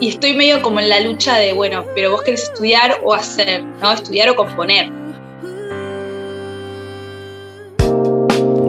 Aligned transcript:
y 0.00 0.08
estoy 0.08 0.34
medio 0.34 0.62
como 0.62 0.80
en 0.80 0.88
la 0.88 1.00
lucha 1.00 1.36
de, 1.36 1.52
bueno, 1.52 1.84
pero 1.94 2.10
vos 2.10 2.22
querés 2.22 2.44
estudiar 2.44 3.00
o 3.04 3.14
hacer, 3.14 3.62
¿no? 3.80 3.92
Estudiar 3.92 4.30
o 4.30 4.36
componer. 4.36 4.90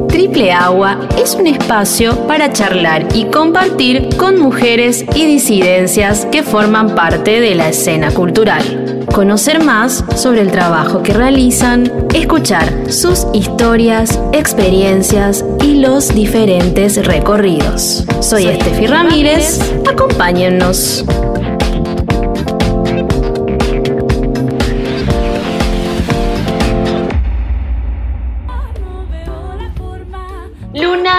Triple 0.10 0.52
Agua 0.52 1.08
es 1.18 1.34
un 1.34 1.48
espacio 1.48 2.28
para 2.28 2.52
charlar 2.52 3.08
y 3.16 3.26
compartir 3.26 4.10
con 4.18 4.40
mujeres 4.40 5.06
y 5.16 5.26
disidencias 5.26 6.28
que 6.32 6.44
forman 6.44 6.96
parte 6.96 7.40
de 7.40 7.56
la 7.56 7.70
escena 7.70 8.12
cultural. 8.12 9.01
Conocer 9.14 9.64
más 9.64 10.04
sobre 10.16 10.42
el 10.42 10.52
trabajo 10.52 11.04
que 11.04 11.14
realizan, 11.14 12.08
escuchar 12.14 12.92
sus 12.92 13.28
historias, 13.34 14.20
experiencias 14.32 15.46
y 15.62 15.76
los 15.76 16.14
diferentes 16.14 17.06
recorridos. 17.06 18.06
Soy, 18.22 18.48
Estefi 18.48 18.88
Ramírez, 18.88 19.60
acompáñennos. 19.90 21.06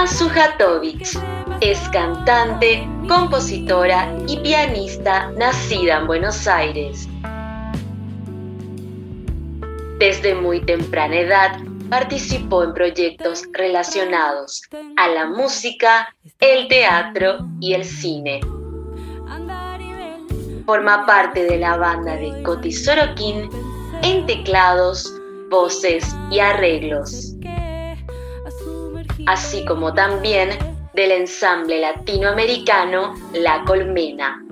Sujatovic. 0.07 1.07
Es 1.61 1.79
cantante, 1.89 2.87
compositora 3.07 4.13
y 4.27 4.37
pianista 4.37 5.31
nacida 5.37 5.99
en 5.99 6.07
Buenos 6.07 6.47
Aires. 6.47 7.07
Desde 10.03 10.35
muy 10.35 10.59
temprana 10.59 11.17
edad 11.17 11.59
participó 11.89 12.65
en 12.65 12.73
proyectos 12.73 13.43
relacionados 13.53 14.61
a 14.97 15.07
la 15.07 15.27
música, 15.27 16.13
el 16.41 16.67
teatro 16.67 17.37
y 17.61 17.73
el 17.73 17.85
cine. 17.85 18.41
Forma 20.65 21.05
parte 21.05 21.45
de 21.45 21.57
la 21.57 21.77
banda 21.77 22.17
de 22.17 22.43
Coti 22.43 22.73
Sorokin 22.73 23.49
en 24.01 24.25
teclados, 24.25 25.09
voces 25.49 26.13
y 26.29 26.39
arreglos 26.39 27.35
así 29.27 29.63
como 29.63 29.93
también 29.93 30.49
del 30.93 31.11
ensamble 31.11 31.79
latinoamericano 31.79 33.13
La 33.31 33.63
Colmena, 33.63 34.43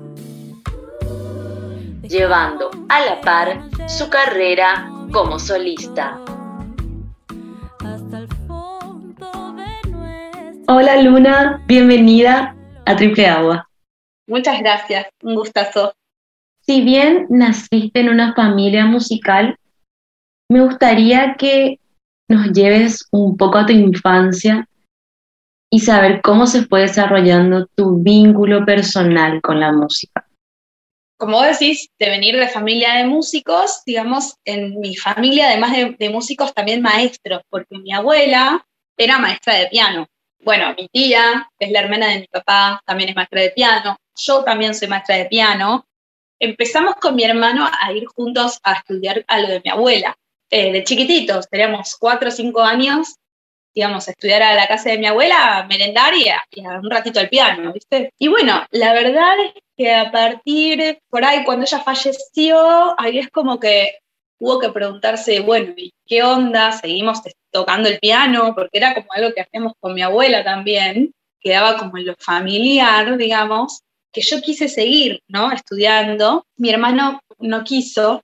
llevando 2.04 2.72
a 2.88 3.02
la 3.02 3.20
par 3.20 3.62
su 3.90 4.10
carrera 4.10 4.90
como 5.12 5.38
solista. 5.40 6.20
Hola 10.68 11.02
Luna, 11.02 11.62
bienvenida 11.68 12.56
a 12.86 12.96
Triple 12.96 13.28
Agua. 13.28 13.70
Muchas 14.28 14.60
gracias, 14.60 15.08
un 15.22 15.36
gustazo. 15.36 15.94
Si 16.62 16.82
bien 16.82 17.28
naciste 17.30 18.00
en 18.00 18.10
una 18.10 18.34
familia 18.34 18.86
musical, 18.86 19.58
me 20.50 20.62
gustaría 20.64 21.36
que 21.36 21.80
nos 22.30 22.52
lleves 22.54 23.08
un 23.12 23.36
poco 23.36 23.58
a 23.58 23.66
tu 23.66 23.74
infancia 23.74 24.68
y 25.70 25.80
saber 25.80 26.22
cómo 26.22 26.48
se 26.48 26.66
fue 26.66 26.82
desarrollando 26.82 27.68
tu 27.76 27.98
vínculo 27.98 28.66
personal 28.66 29.42
con 29.42 29.60
la 29.60 29.74
música. 29.74 30.26
Como 31.22 31.40
decís, 31.44 31.88
de 32.00 32.10
venir 32.10 32.36
de 32.36 32.48
familia 32.48 32.96
de 32.96 33.06
músicos, 33.06 33.84
digamos, 33.86 34.38
en 34.44 34.80
mi 34.80 34.96
familia, 34.96 35.50
además 35.50 35.72
de, 36.00 36.10
músicos, 36.10 36.52
también 36.52 36.82
maestros, 36.82 37.44
porque 37.48 37.78
mi 37.78 37.94
abuela 37.94 38.66
era 38.98 39.20
maestra 39.20 39.54
de 39.54 39.68
piano. 39.68 40.08
Bueno, 40.40 40.74
mi 40.76 40.88
tía, 40.88 41.48
que 41.60 41.68
es 41.68 41.72
la 41.72 41.82
hermana 41.82 42.08
de 42.08 42.22
mi 42.22 42.26
papá, 42.26 42.82
también 42.88 43.10
es 43.10 43.16
maestra 43.16 43.40
de 43.40 43.52
piano. 43.52 43.98
Yo 44.16 44.44
también 44.44 44.74
soy 44.74 44.88
maestra 44.88 45.16
de 45.18 45.26
piano. 45.26 45.86
Empezamos 46.40 46.96
con 46.96 47.14
mi 47.14 47.24
hermano 47.24 47.70
a 47.70 47.94
ir 47.94 48.08
juntos 48.08 48.58
a 48.64 48.74
estudiar 48.74 49.24
a 49.28 49.40
lo 49.42 49.48
de 49.48 49.62
mi 49.64 49.70
abuela. 49.70 50.16
Eh, 50.50 50.72
de 50.72 50.84
chiquititos, 50.84 51.48
teníamos 51.50 51.98
cuatro 52.00 52.30
o 52.30 52.32
cinco 52.32 52.64
años, 52.64 53.14
íbamos 53.74 54.08
a 54.08 54.12
estudiar 54.12 54.42
a 54.44 54.56
la 54.56 54.68
casa 54.68 54.90
de 54.90 54.98
mi 54.98 55.08
abuela, 55.08 55.58
a 55.58 55.68
merendar 55.68 56.14
y 56.16 56.30
a, 56.30 56.80
un 56.80 56.90
ratito 56.90 57.20
al 57.20 57.30
piano, 57.30 57.74
¿viste? 57.74 58.14
Y 58.18 58.28
bueno, 58.28 58.66
la 58.72 58.94
verdad 58.94 59.36
es 59.46 59.64
que 59.78 59.94
a 59.94 60.12
partir, 60.12 61.00
por 61.10 61.24
ahí, 61.24 61.44
cuando 61.44 61.66
ella 61.66 61.80
falleció, 61.80 63.00
ahí 63.00 63.20
es 63.20 63.30
como 63.30 63.60
que 63.60 64.00
hubo 64.40 64.60
que 64.60 64.70
preguntarse, 64.70 65.40
bueno, 65.40 65.74
¿y 65.78 65.94
qué 66.06 66.24
onda? 66.24 66.72
¿Seguimos 66.72 67.22
tocando 67.52 67.90
el 67.90 68.00
piano? 68.00 68.54
Porque 68.56 68.78
era 68.78 68.94
como 68.94 69.08
algo 69.16 69.34
que 69.34 69.42
hacíamos 69.42 69.74
con 69.80 69.94
mi 69.94 70.02
abuela 70.02 70.44
también, 70.44 71.14
quedaba 71.40 71.78
como 71.78 71.98
en 71.98 72.08
lo 72.08 72.16
familiar, 72.18 73.18
digamos, 73.18 73.82
que 74.12 74.22
yo 74.22 74.42
quise 74.42 74.68
seguir, 74.68 75.22
¿no? 75.28 75.52
Estudiando. 75.52 76.46
Mi 76.58 76.70
hermano 76.70 77.22
no 77.40 77.64
quiso, 77.64 78.22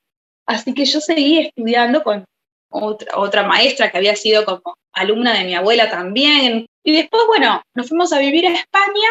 Así 0.48 0.74
que 0.74 0.86
yo 0.86 1.02
seguí 1.02 1.40
estudiando 1.40 2.04
con 2.04 2.26
otra, 2.70 3.18
otra 3.18 3.44
maestra 3.44 3.92
que 3.92 3.98
había 3.98 4.16
sido 4.16 4.46
como 4.46 4.78
alumna 4.94 5.34
de 5.34 5.46
mi 5.46 5.56
abuela 5.56 5.90
también. 5.90 6.66
Y 6.84 6.96
después, 6.96 7.24
bueno, 7.28 7.62
nos 7.76 7.90
fuimos 7.90 8.14
a 8.14 8.20
vivir 8.20 8.48
a 8.48 8.54
España 8.54 9.10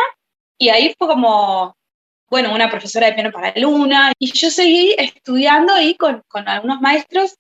y 0.59 0.69
ahí 0.71 0.94
fue 0.99 1.09
como, 1.09 1.77
bueno, 2.28 2.55
una 2.55 2.71
profesora 2.71 3.06
de 3.06 3.15
piano 3.15 3.33
para 3.33 3.53
Luna. 3.56 4.12
Y 4.19 4.33
yo 4.33 4.50
seguí 4.50 4.94
estudiando 4.99 5.81
y 5.81 5.94
con, 5.94 6.22
con 6.28 6.49
algunos 6.49 6.81
maestros 6.81 7.37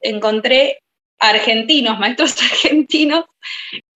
encontré 0.00 0.80
argentinos, 1.18 1.98
maestros 1.98 2.36
argentinos. 2.42 3.24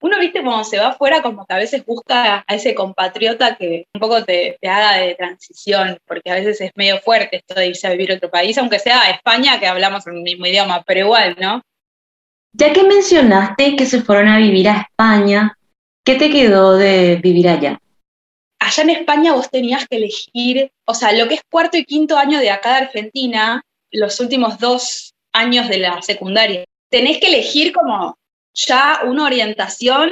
Uno, 0.00 0.18
viste, 0.18 0.42
cuando 0.42 0.64
se 0.64 0.78
va 0.78 0.88
afuera, 0.88 1.22
como 1.22 1.46
que 1.46 1.54
a 1.54 1.58
veces 1.58 1.84
busca 1.84 2.44
a 2.46 2.54
ese 2.54 2.74
compatriota 2.74 3.56
que 3.56 3.86
un 3.94 4.00
poco 4.00 4.24
te, 4.24 4.58
haga 4.62 4.98
de 4.98 5.14
transición, 5.14 5.98
porque 6.06 6.30
a 6.30 6.34
veces 6.34 6.60
es 6.60 6.70
medio 6.74 6.98
fuerte 7.00 7.36
esto 7.36 7.54
de 7.54 7.68
irse 7.68 7.86
a 7.86 7.90
vivir 7.90 8.12
a 8.12 8.16
otro 8.16 8.30
país, 8.30 8.56
aunque 8.58 8.78
sea 8.78 9.02
a 9.02 9.10
España, 9.10 9.60
que 9.60 9.66
hablamos 9.66 10.06
el 10.06 10.14
mismo 10.14 10.46
idioma, 10.46 10.82
pero 10.86 11.00
igual, 11.00 11.36
¿no? 11.40 11.62
Ya 12.54 12.72
que 12.72 12.82
mencionaste 12.82 13.76
que 13.76 13.86
se 13.86 14.02
fueron 14.02 14.28
a 14.28 14.38
vivir 14.38 14.68
a 14.68 14.82
España, 14.82 15.56
¿qué 16.04 16.16
te 16.16 16.30
quedó 16.30 16.76
de 16.76 17.16
vivir 17.16 17.48
allá? 17.48 17.78
Allá 18.58 18.82
en 18.82 18.90
España 18.90 19.32
vos 19.32 19.50
tenías 19.50 19.88
que 19.88 19.96
elegir, 19.96 20.70
o 20.84 20.94
sea, 20.94 21.12
lo 21.12 21.26
que 21.28 21.34
es 21.34 21.42
cuarto 21.50 21.76
y 21.78 21.84
quinto 21.84 22.16
año 22.16 22.38
de 22.38 22.50
acá 22.50 22.70
de 22.74 22.86
Argentina, 22.86 23.62
los 23.90 24.20
últimos 24.20 24.58
dos 24.58 25.14
años 25.32 25.68
de 25.68 25.78
la 25.78 26.00
secundaria 26.02 26.64
tenés 26.92 27.18
que 27.18 27.28
elegir 27.28 27.72
como 27.72 28.18
ya 28.54 29.00
una 29.04 29.24
orientación, 29.24 30.10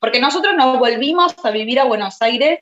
porque 0.00 0.20
nosotros 0.20 0.54
nos 0.56 0.78
volvimos 0.78 1.34
a 1.44 1.50
vivir 1.52 1.78
a 1.78 1.84
Buenos 1.84 2.20
Aires 2.20 2.58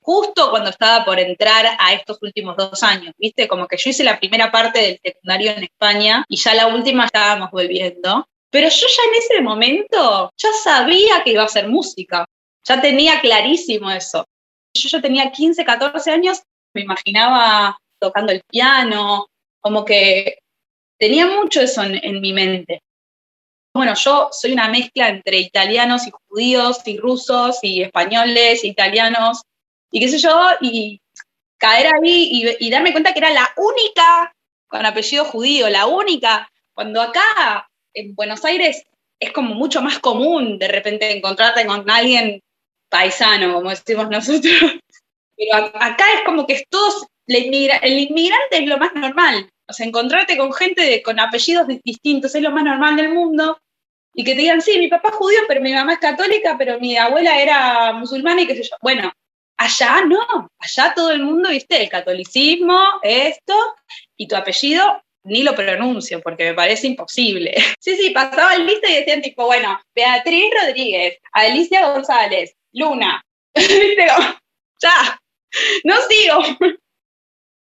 justo 0.00 0.50
cuando 0.50 0.70
estaba 0.70 1.04
por 1.04 1.18
entrar 1.18 1.76
a 1.78 1.94
estos 1.94 2.18
últimos 2.22 2.56
dos 2.56 2.82
años, 2.82 3.14
¿viste? 3.18 3.46
Como 3.48 3.66
que 3.68 3.76
yo 3.76 3.90
hice 3.90 4.04
la 4.04 4.18
primera 4.18 4.50
parte 4.50 4.80
del 4.80 5.00
secundario 5.02 5.52
en 5.52 5.64
España 5.64 6.24
y 6.28 6.36
ya 6.36 6.54
la 6.54 6.66
última 6.66 7.06
estábamos 7.06 7.50
volviendo. 7.52 8.28
Pero 8.50 8.68
yo 8.68 8.86
ya 8.86 9.02
en 9.10 9.14
ese 9.18 9.42
momento 9.42 10.30
ya 10.36 10.48
sabía 10.62 11.22
que 11.22 11.32
iba 11.32 11.42
a 11.42 11.46
hacer 11.46 11.68
música, 11.68 12.26
ya 12.64 12.80
tenía 12.80 13.20
clarísimo 13.20 13.90
eso. 13.90 14.26
Yo 14.74 14.88
ya 14.88 15.00
tenía 15.00 15.30
15, 15.30 15.64
14 15.64 16.10
años, 16.10 16.42
me 16.74 16.82
imaginaba 16.82 17.78
tocando 18.00 18.32
el 18.32 18.42
piano, 18.50 19.26
como 19.60 19.84
que 19.84 20.38
tenía 20.98 21.26
mucho 21.26 21.60
eso 21.60 21.82
en, 21.82 22.20
mi 22.20 22.32
mente. 22.32 22.82
Bueno, 23.74 23.94
yo 23.94 24.28
soy 24.32 24.52
una 24.52 24.68
mezcla 24.68 25.08
entre 25.08 25.38
italianos 25.38 26.06
y 26.06 26.10
judíos 26.10 26.80
y 26.86 26.96
rusos 26.98 27.58
y 27.62 27.82
españoles, 27.82 28.64
e 28.64 28.68
italianos 28.68 29.42
y 29.90 30.00
qué 30.00 30.08
sé 30.08 30.18
yo, 30.18 30.48
y 30.60 31.00
caer 31.58 31.86
ahí 31.86 32.56
y, 32.58 32.66
y, 32.66 32.70
darme 32.70 32.92
cuenta 32.92 33.12
que 33.12 33.18
era 33.20 33.30
la 33.30 33.52
única 33.56 34.34
con 34.66 34.84
apellido 34.84 35.24
judío, 35.24 35.68
la 35.68 35.86
única, 35.86 36.50
cuando 36.74 37.00
acá 37.00 37.68
en 37.94 38.14
Buenos 38.14 38.44
Aires 38.44 38.82
es 39.20 39.32
como 39.32 39.54
mucho 39.54 39.80
más 39.80 39.98
común 39.98 40.58
de 40.58 40.68
repente 40.68 41.16
encontrarte 41.16 41.66
con 41.66 41.88
alguien 41.90 42.42
paisano, 42.88 43.54
como 43.54 43.70
decimos 43.70 44.08
nosotros, 44.08 44.52
pero 45.36 45.66
acá 45.74 46.04
es 46.14 46.24
como 46.24 46.46
que 46.46 46.64
todos, 46.68 47.06
el 47.26 47.44
inmigrante 47.44 48.58
es 48.58 48.66
lo 48.66 48.78
más 48.78 48.94
normal, 48.94 49.50
o 49.68 49.72
sea, 49.72 49.86
encontrarte 49.86 50.36
con 50.36 50.52
gente 50.52 51.02
con 51.02 51.18
apellidos 51.20 51.66
distintos 51.84 52.34
es 52.34 52.42
lo 52.42 52.50
más 52.50 52.64
normal 52.64 52.96
del 52.96 53.10
mundo. 53.10 53.58
Y 54.14 54.24
que 54.24 54.34
te 54.34 54.40
digan, 54.40 54.62
sí, 54.62 54.78
mi 54.78 54.88
papá 54.88 55.08
es 55.08 55.14
judío, 55.14 55.40
pero 55.46 55.60
mi 55.60 55.74
mamá 55.74 55.94
es 55.94 55.98
católica, 55.98 56.56
pero 56.56 56.80
mi 56.80 56.96
abuela 56.96 57.40
era 57.40 57.92
musulmana 57.92 58.40
y 58.40 58.46
qué 58.46 58.56
sé 58.56 58.62
yo. 58.62 58.76
Bueno, 58.80 59.12
allá 59.58 60.04
no, 60.06 60.50
allá 60.58 60.94
todo 60.94 61.10
el 61.10 61.22
mundo, 61.22 61.50
viste, 61.50 61.82
el 61.82 61.90
catolicismo, 61.90 62.80
esto, 63.02 63.54
y 64.16 64.26
tu 64.26 64.36
apellido 64.36 65.02
ni 65.26 65.42
lo 65.42 65.54
pronuncio 65.54 66.20
porque 66.22 66.44
me 66.44 66.54
parece 66.54 66.86
imposible. 66.86 67.54
Sí, 67.80 67.96
sí, 67.96 68.10
pasaba 68.10 68.54
el 68.54 68.66
lista 68.66 68.90
y 68.90 68.96
decían 68.96 69.22
tipo, 69.22 69.46
bueno, 69.46 69.80
Beatriz 69.94 70.50
Rodríguez, 70.60 71.18
Alicia 71.32 71.92
González, 71.92 72.54
Luna. 72.72 73.22
Ya, 74.82 75.18
no 75.84 75.94
sigo. 76.06 76.42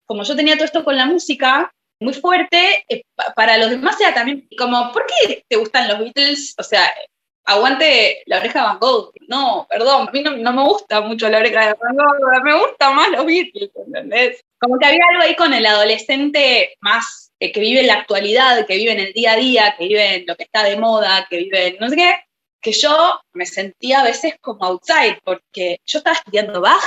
Como 0.06 0.22
yo 0.22 0.36
tenía 0.36 0.54
todo 0.54 0.66
esto 0.66 0.84
con 0.84 0.96
la 0.96 1.06
música, 1.06 1.72
muy 2.02 2.14
fuerte, 2.14 2.84
eh, 2.88 3.02
para 3.34 3.58
los 3.58 3.70
demás 3.70 4.00
era 4.00 4.14
también 4.14 4.48
como, 4.58 4.92
¿por 4.92 5.06
qué 5.06 5.44
te 5.48 5.56
gustan 5.56 5.88
los 5.88 5.98
Beatles? 5.98 6.54
O 6.58 6.62
sea, 6.62 6.92
aguante 7.44 8.22
la 8.26 8.38
oreja 8.38 8.60
de 8.60 8.64
Van 8.66 8.78
Gogh. 8.78 9.12
No, 9.28 9.66
perdón, 9.68 10.08
a 10.08 10.10
mí 10.12 10.22
no, 10.22 10.52
me 10.52 10.62
gusta 10.64 11.00
mucho 11.00 11.28
la 11.28 11.38
oreja 11.38 11.68
de 11.68 11.74
Van 11.74 11.96
Gogh, 11.96 12.42
me 12.44 12.58
gusta 12.58 12.90
más 12.92 13.10
los 13.10 13.26
Beatles, 13.26 13.70
¿entendés? 13.74 14.40
Como 14.60 14.78
que 14.78 14.86
había 14.86 15.02
algo 15.10 15.22
ahí 15.22 15.34
con 15.34 15.52
el 15.52 15.66
adolescente 15.66 16.76
más 16.80 17.32
eh, 17.40 17.52
que 17.52 17.60
vive 17.60 17.80
en 17.80 17.88
la 17.88 17.94
actualidad, 17.94 18.66
que 18.66 18.76
vive 18.76 18.92
en 18.92 19.00
el 19.00 19.12
día 19.12 19.32
a 19.32 19.36
día, 19.36 19.74
que 19.76 19.88
vive 19.88 20.14
en 20.16 20.26
lo 20.26 20.36
que 20.36 20.44
está 20.44 20.62
de 20.62 20.76
moda, 20.76 21.26
que 21.28 21.38
vive 21.38 21.68
en 21.68 21.76
no 21.80 21.88
sé 21.88 21.96
qué, 21.96 22.14
que 22.60 22.72
yo 22.72 23.20
me 23.32 23.46
sentía 23.46 24.00
a 24.00 24.04
veces 24.04 24.36
como 24.40 24.64
outside, 24.64 25.18
porque 25.24 25.80
yo 25.84 25.98
estaba 25.98 26.16
estudiando 26.16 26.60
Bach. 26.60 26.82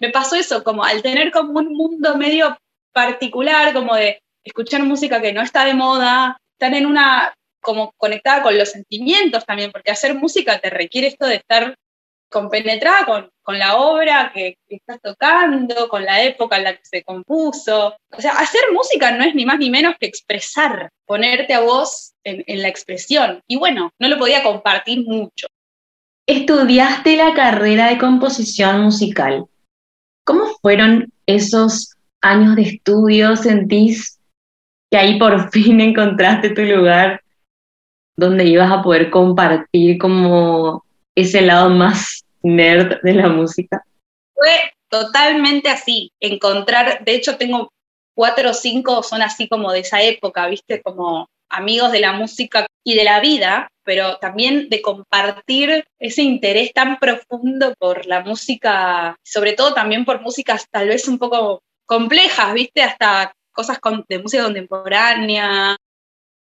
Me 0.00 0.10
pasó 0.10 0.36
eso, 0.36 0.62
como 0.62 0.84
al 0.84 1.02
tener 1.02 1.32
como 1.32 1.58
un 1.58 1.72
mundo 1.72 2.16
medio 2.16 2.56
particular, 2.92 3.72
como 3.72 3.96
de 3.96 4.20
escuchar 4.48 4.82
música 4.82 5.20
que 5.20 5.32
no 5.32 5.42
está 5.42 5.64
de 5.64 5.74
moda, 5.74 6.38
estar 6.52 6.74
en 6.74 6.86
una 6.86 7.32
como 7.60 7.92
conectada 7.96 8.42
con 8.42 8.56
los 8.56 8.70
sentimientos 8.70 9.44
también, 9.44 9.70
porque 9.72 9.90
hacer 9.90 10.14
música 10.14 10.58
te 10.58 10.70
requiere 10.70 11.08
esto 11.08 11.26
de 11.26 11.36
estar 11.36 11.74
compenetrada 12.30 13.06
con, 13.06 13.30
con 13.42 13.58
la 13.58 13.76
obra 13.76 14.30
que, 14.34 14.56
estás 14.68 15.00
tocando, 15.02 15.88
con 15.88 16.04
la 16.04 16.22
época 16.22 16.58
en 16.58 16.64
la 16.64 16.74
que 16.74 16.84
se 16.84 17.02
compuso. 17.02 17.96
O 18.16 18.20
sea, 18.20 18.32
hacer 18.32 18.60
música 18.72 19.10
no 19.12 19.24
es 19.24 19.34
ni 19.34 19.46
más 19.46 19.58
ni 19.58 19.70
menos 19.70 19.94
que 19.98 20.06
expresar, 20.06 20.90
ponerte 21.06 21.54
a 21.54 21.60
vos 21.60 22.12
en, 22.24 22.44
en 22.46 22.62
la 22.62 22.68
expresión. 22.68 23.42
Y 23.46 23.56
bueno, 23.56 23.90
no 23.98 24.08
lo 24.08 24.18
podía 24.18 24.42
compartir 24.42 25.04
mucho. 25.06 25.46
Estudiaste 26.26 27.16
la 27.16 27.32
carrera 27.32 27.88
de 27.88 27.98
composición 27.98 28.82
musical. 28.82 29.46
¿Cómo 30.24 30.44
fueron 30.60 31.10
esos 31.26 31.94
años 32.20 32.54
de 32.56 32.62
estudio? 32.62 33.34
¿Sentís 33.34 34.17
que 34.90 34.96
ahí 34.96 35.18
por 35.18 35.50
fin 35.52 35.80
encontraste 35.80 36.50
tu 36.50 36.62
lugar 36.62 37.22
donde 38.16 38.44
ibas 38.44 38.70
a 38.70 38.82
poder 38.82 39.10
compartir 39.10 39.98
como 39.98 40.84
ese 41.14 41.40
lado 41.42 41.70
más 41.70 42.24
nerd 42.42 43.00
de 43.02 43.14
la 43.14 43.28
música? 43.28 43.84
Fue 44.34 44.72
totalmente 44.88 45.68
así, 45.68 46.12
encontrar, 46.20 47.04
de 47.04 47.14
hecho 47.14 47.36
tengo 47.36 47.70
cuatro 48.14 48.50
o 48.50 48.54
cinco, 48.54 49.02
son 49.02 49.22
así 49.22 49.48
como 49.48 49.70
de 49.70 49.80
esa 49.80 50.02
época, 50.02 50.48
viste, 50.48 50.82
como 50.82 51.28
amigos 51.48 51.92
de 51.92 52.00
la 52.00 52.12
música 52.12 52.66
y 52.84 52.94
de 52.94 53.04
la 53.04 53.20
vida, 53.20 53.68
pero 53.84 54.16
también 54.16 54.68
de 54.68 54.82
compartir 54.82 55.84
ese 55.98 56.22
interés 56.22 56.72
tan 56.72 56.98
profundo 56.98 57.74
por 57.78 58.06
la 58.06 58.22
música, 58.22 59.16
sobre 59.22 59.52
todo 59.52 59.74
también 59.74 60.04
por 60.04 60.20
músicas 60.20 60.66
tal 60.70 60.88
vez 60.88 61.06
un 61.08 61.18
poco 61.18 61.62
complejas, 61.86 62.52
viste, 62.52 62.82
hasta 62.82 63.32
cosas 63.58 63.80
de 64.08 64.20
música 64.20 64.44
contemporánea, 64.44 65.76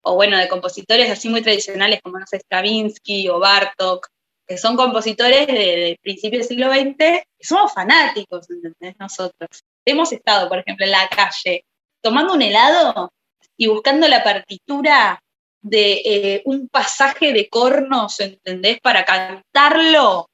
o 0.02 0.16
bueno, 0.16 0.36
de 0.36 0.48
compositores 0.48 1.08
así 1.08 1.28
muy 1.28 1.42
tradicionales 1.42 2.00
como, 2.02 2.18
no 2.18 2.26
sé, 2.26 2.40
Stravinsky 2.40 3.28
o 3.28 3.38
Bartok, 3.38 4.08
que 4.44 4.58
son 4.58 4.76
compositores 4.76 5.46
de, 5.46 5.96
principios 6.02 6.40
del 6.40 6.48
siglo 6.48 6.72
XX, 6.72 7.22
somos 7.38 7.72
fanáticos, 7.72 8.50
¿entendés? 8.50 8.96
Nosotros. 8.98 9.62
Hemos 9.84 10.12
estado, 10.12 10.48
por 10.48 10.58
ejemplo, 10.58 10.84
en 10.84 10.90
la 10.90 11.08
calle 11.08 11.64
tomando 12.02 12.34
un 12.34 12.42
helado 12.42 13.12
y 13.56 13.68
buscando 13.68 14.08
la 14.08 14.24
partitura 14.24 15.20
de 15.62 15.92
eh, 16.04 16.42
un 16.46 16.68
pasaje 16.68 17.32
de 17.32 17.48
cornos, 17.48 18.18
¿entendés? 18.18 18.80
Para 18.80 19.04
cantarlo 19.04 20.26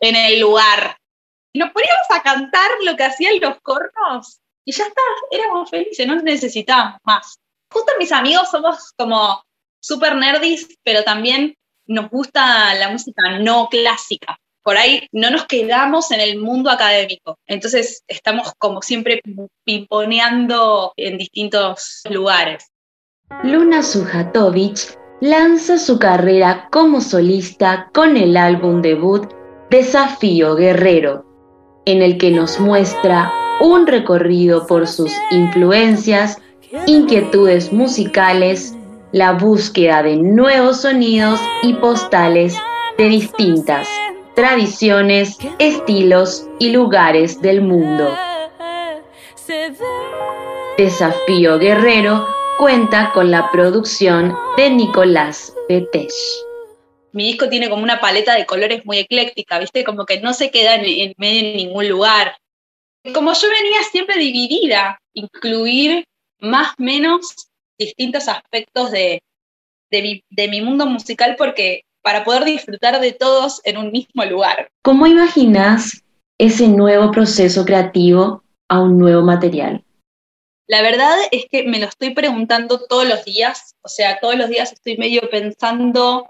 en 0.00 0.16
el 0.16 0.40
lugar. 0.40 0.96
Y 1.52 1.58
nos 1.58 1.72
poníamos 1.72 2.06
a 2.08 2.22
cantar 2.22 2.70
lo 2.84 2.96
que 2.96 3.04
hacían 3.04 3.38
los 3.38 3.60
cornos 3.60 4.40
y 4.64 4.72
ya 4.72 4.84
está, 4.84 5.02
éramos 5.30 5.70
felices, 5.70 6.06
no 6.06 6.16
necesitábamos 6.16 7.00
más 7.04 7.38
justo 7.72 7.92
mis 7.98 8.12
amigos 8.12 8.50
somos 8.50 8.92
como 8.96 9.42
súper 9.80 10.14
nerdis, 10.14 10.78
pero 10.84 11.02
también 11.02 11.56
nos 11.86 12.10
gusta 12.10 12.74
la 12.74 12.90
música 12.90 13.38
no 13.40 13.68
clásica. 13.68 14.38
Por 14.62 14.76
ahí 14.76 15.08
no 15.10 15.30
nos 15.30 15.46
quedamos 15.46 16.12
en 16.12 16.20
el 16.20 16.38
mundo 16.38 16.70
académico. 16.70 17.36
Entonces 17.46 18.04
estamos 18.06 18.52
como 18.58 18.80
siempre 18.80 19.20
pimponeando 19.64 20.92
en 20.96 21.18
distintos 21.18 22.02
lugares. 22.08 22.68
Luna 23.42 23.82
Sujatovic 23.82 24.96
lanza 25.20 25.78
su 25.78 25.98
carrera 25.98 26.68
como 26.70 27.00
solista 27.00 27.90
con 27.92 28.16
el 28.16 28.36
álbum 28.36 28.82
debut 28.82 29.32
Desafío 29.70 30.54
Guerrero, 30.54 31.24
en 31.86 32.02
el 32.02 32.18
que 32.18 32.30
nos 32.30 32.60
muestra 32.60 33.32
un 33.62 33.86
recorrido 33.86 34.66
por 34.66 34.88
sus 34.88 35.12
influencias 35.30 36.38
inquietudes 36.86 37.72
musicales, 37.72 38.74
la 39.12 39.32
búsqueda 39.32 40.02
de 40.02 40.16
nuevos 40.16 40.80
sonidos 40.82 41.38
y 41.62 41.74
postales 41.74 42.56
de 42.98 43.08
distintas 43.08 43.88
tradiciones, 44.34 45.38
estilos 45.60 46.44
y 46.58 46.70
lugares 46.70 47.40
del 47.40 47.60
mundo. 47.60 48.12
Desafío 50.76 51.58
Guerrero 51.58 52.26
cuenta 52.58 53.12
con 53.14 53.30
la 53.30 53.48
producción 53.52 54.34
de 54.56 54.70
Nicolás 54.70 55.54
Petech. 55.68 56.10
Mi 57.12 57.24
disco 57.24 57.48
tiene 57.48 57.70
como 57.70 57.84
una 57.84 58.00
paleta 58.00 58.34
de 58.34 58.46
colores 58.46 58.84
muy 58.86 58.98
ecléctica, 58.98 59.58
¿viste? 59.60 59.84
Como 59.84 60.04
que 60.04 60.20
no 60.20 60.32
se 60.32 60.50
queda 60.50 60.74
en, 60.76 60.84
en 60.86 61.14
medio 61.16 61.42
de 61.42 61.56
ningún 61.56 61.88
lugar. 61.88 62.34
Como 63.14 63.32
yo 63.32 63.48
venía 63.50 63.82
siempre 63.90 64.16
dividida, 64.16 64.98
incluir 65.12 66.04
más 66.38 66.72
o 66.78 66.82
menos 66.82 67.48
distintos 67.78 68.28
aspectos 68.28 68.90
de, 68.92 69.22
de, 69.90 70.48
mi, 70.48 70.60
mundo 70.60 70.86
musical 70.86 71.36
porque 71.36 71.82
para 72.02 72.24
poder 72.24 72.44
disfrutar 72.44 73.00
de 73.00 73.12
todos 73.12 73.60
en 73.64 73.76
un 73.76 73.92
mismo 73.92 74.24
lugar. 74.24 74.68
¿Cómo 74.82 75.06
imaginas 75.06 76.02
ese 76.38 76.68
nuevo 76.68 77.10
proceso 77.10 77.64
creativo 77.64 78.42
a 78.68 78.80
un 78.80 78.98
nuevo 78.98 79.22
material? 79.22 79.84
La 80.66 80.82
verdad 80.82 81.16
es 81.30 81.46
que 81.50 81.64
me 81.64 81.78
lo 81.78 81.86
estoy 81.86 82.14
preguntando 82.14 82.86
todos 82.86 83.06
los 83.06 83.24
días, 83.24 83.74
o 83.82 83.88
sea, 83.88 84.18
todos 84.20 84.36
los 84.36 84.48
días 84.48 84.72
estoy 84.72 84.96
medio 84.96 85.28
pensando, 85.30 86.26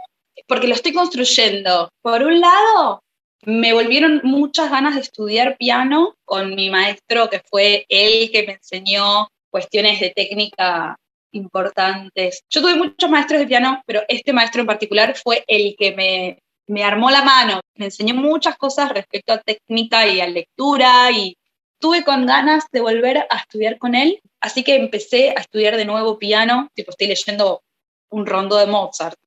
porque 0.49 0.69
lo 0.69 0.75
estoy 0.75 0.93
construyendo. 0.93 1.89
Por 2.03 2.23
un 2.23 2.41
lado, 2.41 3.03
me 3.45 3.73
volvieron 3.73 4.21
muchas 4.25 4.71
ganas 4.71 4.95
de 4.95 5.01
estudiar 5.01 5.57
piano 5.57 6.17
con 6.25 6.55
mi 6.55 6.71
maestro, 6.71 7.29
que 7.29 7.43
fue 7.51 7.85
él 7.89 8.31
que 8.31 8.45
me 8.47 8.53
enseñó 8.55 9.29
cuestiones 9.51 10.01
de 10.01 10.11
técnica 10.11 10.97
importantes. 11.33 12.43
Yo 12.49 12.61
tuve 12.61 12.75
muchos 12.77 13.11
maestros 13.11 13.41
de 13.41 13.47
piano, 13.47 13.83
pero 13.87 14.03
este 14.09 14.33
maestro 14.33 14.61
en 14.61 14.67
particular 14.67 15.17
fue 15.17 15.45
el 15.47 15.75
que 15.77 16.39
me, 16.69 16.83
armó 16.83 17.11
la 17.11 17.23
mano, 17.23 17.61
me 17.75 17.87
enseñó 17.87 18.15
muchas 18.15 18.57
cosas 18.57 18.91
respecto 18.91 19.33
a 19.33 19.39
técnica 19.39 20.07
y 20.07 20.21
a 20.21 20.29
lectura 20.29 21.11
y 21.11 21.37
tuve 21.79 22.05
con 22.05 22.27
ganas 22.27 22.65
de 22.71 22.81
volver 22.81 23.27
a 23.29 23.37
estudiar 23.37 23.77
con 23.79 23.95
él, 23.95 24.21
así 24.41 24.63
que 24.63 24.77
empecé 24.77 25.31
a 25.31 25.41
estudiar 25.41 25.77
de 25.77 25.85
nuevo 25.85 26.19
piano, 26.19 26.69
tipo 26.75 26.93
estoy 26.93 27.09
leyendo 27.09 27.63
un 28.09 28.25
rondo 28.25 28.57
de 28.57 28.67
Mozart, 28.67 29.19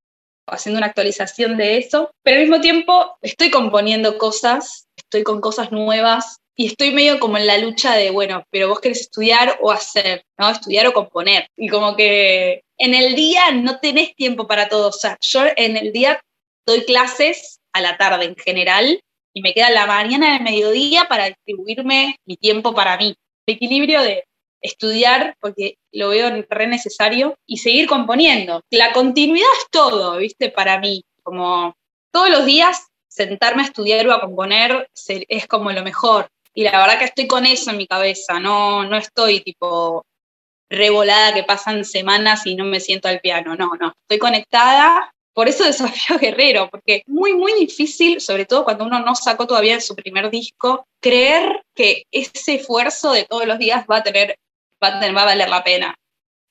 haciendo 0.47 0.77
una 0.77 0.87
actualización 0.87 1.57
de 1.57 1.77
eso, 1.77 2.11
pero 2.23 2.37
al 2.37 2.43
mismo 2.43 2.61
tiempo 2.61 3.17
estoy 3.21 3.49
componiendo 3.51 4.17
cosas, 4.17 4.87
estoy 4.95 5.23
con 5.23 5.41
cosas 5.41 5.71
nuevas, 5.71 6.37
y 6.57 6.67
estoy 6.67 6.91
medio 6.91 7.19
como 7.19 7.37
en 7.37 7.47
la 7.47 7.57
lucha 7.57 7.95
de, 7.95 8.11
bueno, 8.11 8.45
pero 8.49 8.69
vos 8.69 8.79
querés 8.79 9.01
estudiar 9.01 9.59
o 9.61 9.71
hacer, 9.71 10.23
¿no? 10.37 10.49
Estudiar 10.49 10.87
o 10.87 10.93
componer. 10.93 11.47
Y 11.57 11.67
como 11.67 11.95
que 11.97 12.63
en 12.77 12.93
el 12.93 13.13
día 13.15 13.51
no 13.51 13.79
tenés 13.79 14.15
tiempo 14.15 14.47
para 14.47 14.69
todo. 14.69 14.89
O 14.89 14.93
sea, 14.93 15.17
yo 15.21 15.41
en 15.57 15.75
el 15.75 15.91
día 15.91 16.21
doy 16.65 16.85
clases 16.85 17.59
a 17.73 17.81
la 17.81 17.97
tarde 17.97 18.25
en 18.25 18.35
general 18.37 19.01
y 19.33 19.41
me 19.41 19.53
queda 19.53 19.69
la 19.69 19.85
mañana 19.85 20.31
y 20.31 20.37
el 20.37 20.43
mediodía 20.43 21.07
para 21.09 21.25
distribuirme 21.25 22.15
mi 22.25 22.37
tiempo 22.37 22.73
para 22.73 22.95
mí. 22.97 23.15
El 23.45 23.55
equilibrio 23.55 24.01
de 24.01 24.23
estudiar, 24.61 25.35
porque 25.39 25.77
lo 25.91 26.09
veo 26.09 26.45
re 26.49 26.67
necesario, 26.67 27.37
y 27.45 27.57
seguir 27.57 27.87
componiendo. 27.87 28.61
La 28.69 28.93
continuidad 28.93 29.49
es 29.59 29.67
todo, 29.69 30.17
¿viste? 30.17 30.49
Para 30.49 30.79
mí, 30.79 31.03
como 31.23 31.75
todos 32.11 32.29
los 32.29 32.45
días 32.45 32.87
sentarme 33.07 33.61
a 33.61 33.65
estudiar 33.65 34.07
o 34.07 34.13
a 34.13 34.21
componer 34.21 34.89
es 35.29 35.47
como 35.47 35.71
lo 35.71 35.83
mejor 35.83 36.27
y 36.55 36.63
la 36.63 36.71
verdad 36.71 36.97
que 36.97 37.05
estoy 37.05 37.27
con 37.27 37.45
eso 37.45 37.69
en 37.69 37.77
mi 37.77 37.85
cabeza, 37.85 38.39
no, 38.39 38.85
no 38.85 38.97
estoy 38.97 39.41
tipo 39.41 40.05
revolada 40.69 41.33
que 41.33 41.43
pasan 41.43 41.83
semanas 41.83 42.47
y 42.47 42.55
no 42.55 42.63
me 42.63 42.79
siento 42.79 43.09
al 43.09 43.19
piano, 43.19 43.55
no, 43.55 43.71
no, 43.79 43.93
estoy 44.01 44.17
conectada. 44.17 45.11
Por 45.33 45.49
eso 45.49 45.63
desafío 45.65 46.17
Guerrero, 46.17 46.69
porque 46.71 46.95
es 46.95 47.03
muy, 47.07 47.33
muy 47.33 47.53
difícil, 47.53 48.21
sobre 48.21 48.45
todo 48.45 48.63
cuando 48.63 48.85
uno 48.85 48.99
no 48.99 49.15
sacó 49.15 49.45
todavía 49.45 49.81
su 49.81 49.95
primer 49.95 50.31
disco, 50.31 50.87
creer 51.01 51.61
que 51.75 52.05
ese 52.09 52.55
esfuerzo 52.55 53.11
de 53.11 53.25
todos 53.25 53.45
los 53.45 53.59
días 53.59 53.85
va 53.91 53.97
a 53.97 54.03
tener, 54.03 54.37
va 54.89 55.21
a, 55.21 55.25
valer 55.25 55.49
la 55.49 55.63
pena 55.63 55.95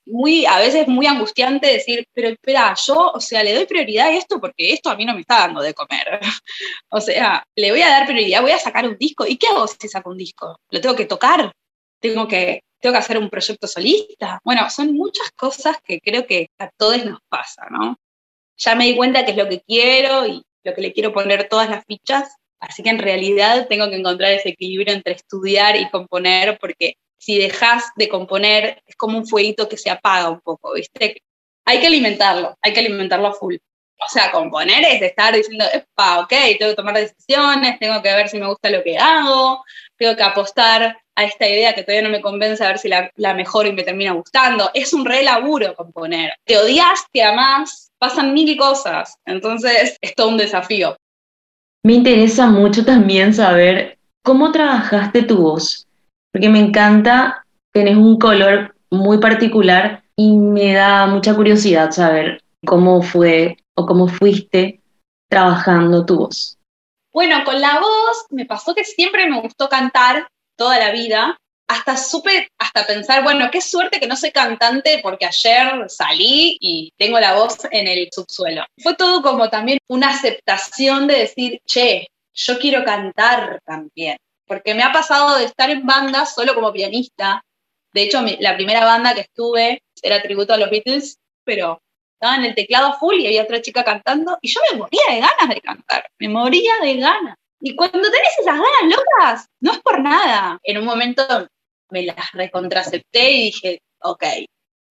muy, 0.07 0.45
a 0.45 0.59
veces 0.59 0.87
muy 0.87 1.07
angustiante 1.07 1.67
decir, 1.67 2.07
pero 2.13 2.29
espera, 2.29 2.75
yo, 2.87 3.13
o 3.15 3.21
sea, 3.21 3.43
le 3.43 3.55
doy 3.55 3.65
prioridad 3.65 4.09
a 4.09 4.17
esto 4.17 4.39
porque 4.39 4.73
esto 4.73 4.91
a 4.91 4.97
mí 4.97 5.07
no 5.07 5.15
me 5.15 5.23
está 5.23 5.39
dando 5.39 5.63
de 5.63 5.73
comer. 5.73 6.21
o 6.91 7.01
sea, 7.01 7.43
le 7.57 7.71
voy 7.71 7.81
a 7.81 7.89
dar 7.89 8.07
prioridad, 8.07 8.43
voy 8.43 8.51
a 8.51 8.59
sacar 8.59 8.87
un 8.87 8.99
disco. 8.99 9.27
¿Y 9.27 9.39
qué 9.39 9.47
hago 9.47 9.67
si 9.67 9.89
saco 9.89 10.11
un 10.11 10.19
disco? 10.19 10.61
¿Lo 10.71 10.81
tengo 10.81 10.95
que 10.95 11.07
tocar? 11.07 11.53
¿Tengo 12.01 12.29
que, 12.29 12.61
tengo 12.81 12.93
que 12.93 12.99
hacer 12.99 13.17
un 13.17 13.31
proyecto 13.31 13.67
solista? 13.67 14.41
Bueno, 14.45 14.69
son 14.69 14.93
muchas 14.93 15.31
cosas 15.31 15.79
que 15.83 16.01
creo 16.01 16.27
que 16.27 16.49
a 16.59 16.69
todos 16.77 17.03
nos 17.07 17.21
pasa, 17.31 17.67
¿no? 17.71 17.97
ya 18.57 18.75
me 18.75 18.87
di 18.87 18.97
cuenta 18.97 19.25
que 19.25 19.33
es 19.33 19.37
lo 19.37 19.49
que 19.49 19.61
quiero 19.61 20.27
y 20.27 20.43
lo 20.63 20.75
que 20.75 20.81
le 20.81 20.93
quiero 20.93 21.13
poner 21.13 21.49
todas 21.49 21.69
las 21.69 21.85
fichas. 21.85 22.37
Así 22.61 22.83
que 22.83 22.91
en 22.91 22.99
realidad 22.99 23.67
tengo 23.69 23.91
que 23.91 23.97
encontrar 23.97 24.33
ese 24.33 24.51
equilibrio 24.51 24.95
entre 24.95 25.15
estudiar 25.15 25.77
y 25.77 25.91
componer, 25.91 26.59
porque 26.59 26.95
si 27.19 27.39
dejas 27.39 27.85
de 27.97 28.09
componer 28.09 28.83
es 28.87 28.97
como 28.97 29.19
un 29.19 29.27
fueguito 29.27 29.69
que 29.69 29.77
se 29.77 29.91
apaga 29.91 30.31
un 30.31 30.41
poco, 30.41 30.75
¿viste? 30.75 31.23
Hay 31.65 31.81
que 31.81 31.87
alimentarlo, 31.87 32.57
hay 32.61 32.73
que 32.73 32.81
alimentarlo 32.81 33.29
a 33.29 33.33
full. 33.33 33.57
O 33.57 34.09
sea, 34.09 34.31
componer 34.31 34.85
es 34.85 35.01
estar 35.01 35.35
diciendo, 35.35 35.65
epa, 35.73 36.21
ok, 36.21 36.33
tengo 36.59 36.73
que 36.73 36.77
tomar 36.77 36.95
decisiones, 36.95 37.79
tengo 37.79 38.03
que 38.03 38.15
ver 38.15 38.29
si 38.29 38.39
me 38.39 38.47
gusta 38.47 38.69
lo 38.69 38.83
que 38.83 38.99
hago, 38.99 39.65
tengo 39.97 40.17
que 40.17 40.23
apostar 40.23 40.99
a 41.17 41.25
esta 41.25 41.49
idea 41.49 41.75
que 41.75 41.83
todavía 41.83 42.03
no 42.03 42.11
me 42.11 42.21
convence 42.21 42.63
a 42.65 42.69
ver 42.69 42.79
si 42.79 42.89
la, 42.89 43.11
la 43.17 43.35
mejor 43.35 43.67
y 43.67 43.73
me 43.73 43.85
termina 43.85 44.13
gustando. 44.13 44.71
Es 44.75 44.93
un 44.93 45.05
re 45.05 45.23
laburo 45.23 45.75
componer. 45.75 46.35
Te 46.45 46.59
odias, 46.59 47.07
te 47.13 47.23
amás, 47.23 47.93
pasan 47.99 48.35
mil 48.35 48.57
cosas. 48.57 49.17
Entonces 49.25 49.97
es 50.01 50.15
todo 50.15 50.29
un 50.29 50.37
desafío. 50.37 50.97
Me 51.83 51.95
interesa 51.95 52.47
mucho 52.47 52.85
también 52.85 53.33
saber 53.33 53.99
cómo 54.23 54.51
trabajaste 54.53 55.23
tu 55.23 55.37
voz, 55.37 55.87
porque 56.35 56.49
me 56.49 56.59
encanta, 56.59 57.47
tenés 57.73 57.97
un 57.97 58.19
color 58.19 58.75
muy 58.91 59.19
particular 59.19 60.03
y 60.17 60.37
me 60.37 60.75
da 60.75 61.07
mucha 61.07 61.33
curiosidad 61.33 61.93
saber 61.93 62.43
cómo 62.67 63.03
fue 63.03 63.57
o 63.77 63.87
cómo 63.87 64.09
fuiste 64.09 64.81
trabajando 65.31 66.05
tu 66.05 66.17
voz. 66.17 66.59
Bueno, 67.13 67.45
con 67.45 67.61
la 67.61 67.79
voz 67.79 68.27
me 68.31 68.47
pasó 68.47 68.75
que 68.75 68.83
siempre 68.83 69.31
me 69.31 69.41
gustó 69.43 69.69
cantar 69.69 70.27
toda 70.57 70.81
la 70.81 70.91
vida. 70.91 71.37
Hasta 71.69 71.97
supe, 71.97 72.49
hasta 72.59 72.85
pensar, 72.85 73.23
bueno, 73.23 73.49
qué 73.53 73.61
suerte 73.61 74.01
que 74.01 74.09
no 74.09 74.17
soy 74.17 74.33
cantante 74.33 74.99
porque 75.05 75.27
ayer 75.27 75.89
salí 75.89 76.59
y 76.61 76.93
tengo 76.99 77.21
la 77.21 77.37
voz 77.37 77.59
en 77.71 77.87
el 77.87 78.09
subsuelo. 78.11 78.65
Fue 78.83 78.97
todo 78.97 79.23
como 79.23 79.51
también 79.51 79.79
una 79.89 80.11
aceptación 80.11 81.07
de 81.07 81.15
decir, 81.15 81.61
che, 81.65 82.09
yo 82.35 82.59
quiero 82.59 82.85
cantar 82.85 83.61
también. 83.65 84.17
Porque 84.47 84.75
me 84.75 84.83
ha 84.83 84.93
pasado 84.93 85.37
de 85.37 85.45
estar 85.45 85.71
en 85.71 85.87
banda 85.87 86.27
solo 86.27 86.55
como 86.55 86.73
pianista. 86.73 87.43
De 87.93 88.03
hecho, 88.03 88.21
la 88.41 88.55
primera 88.57 88.85
banda 88.85 89.15
que 89.15 89.23
estuve 89.23 89.83
era 90.03 90.21
tributo 90.21 90.53
a 90.53 90.57
los 90.57 90.71
Beatles, 90.71 91.19
pero 91.45 91.81
estaba 92.15 92.37
en 92.37 92.45
el 92.45 92.55
teclado 92.55 92.95
full 92.95 93.17
y 93.17 93.27
había 93.27 93.43
otra 93.43 93.61
chica 93.61 93.85
cantando 93.85 94.39
y 94.41 94.49
yo 94.49 94.61
me 94.71 94.79
moría 94.79 95.03
de 95.11 95.21
ganas 95.21 95.49
de 95.55 95.61
cantar, 95.61 96.07
me 96.19 96.29
moría 96.29 96.73
de 96.83 96.97
ganas. 96.97 97.37
Y 97.61 97.75
cuando 97.77 98.01
tenés 98.01 98.39
esas 98.41 98.57
ganas 98.57 98.97
locas, 98.97 99.47
no 99.61 99.73
es 99.73 99.79
por 99.79 100.01
nada. 100.01 100.59
En 100.63 100.79
un 100.79 100.85
momento 100.85 101.25
me 101.91 102.03
las 102.03 102.33
recontracepté 102.33 103.31
y 103.31 103.45
dije, 103.45 103.83
ok, 104.03 104.25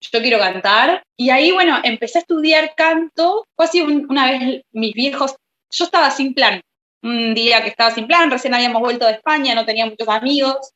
yo 0.00 0.20
quiero 0.20 0.38
cantar. 0.38 1.02
Y 1.16 1.30
ahí, 1.30 1.52
bueno, 1.52 1.80
empecé 1.84 2.18
a 2.18 2.20
estudiar 2.22 2.74
canto. 2.74 3.44
Fue 3.56 3.66
así 3.66 3.80
una 3.82 4.30
vez 4.30 4.62
mis 4.72 4.92
viejos, 4.94 5.36
yo 5.70 5.84
estaba 5.84 6.10
sin 6.10 6.34
plan. 6.34 6.60
Un 7.04 7.34
día 7.34 7.62
que 7.62 7.68
estaba 7.68 7.90
sin 7.90 8.06
plan, 8.06 8.30
recién 8.30 8.54
habíamos 8.54 8.80
vuelto 8.80 9.06
de 9.06 9.12
España, 9.12 9.54
no 9.54 9.64
tenía 9.64 9.86
muchos 9.86 10.08
amigos. 10.08 10.72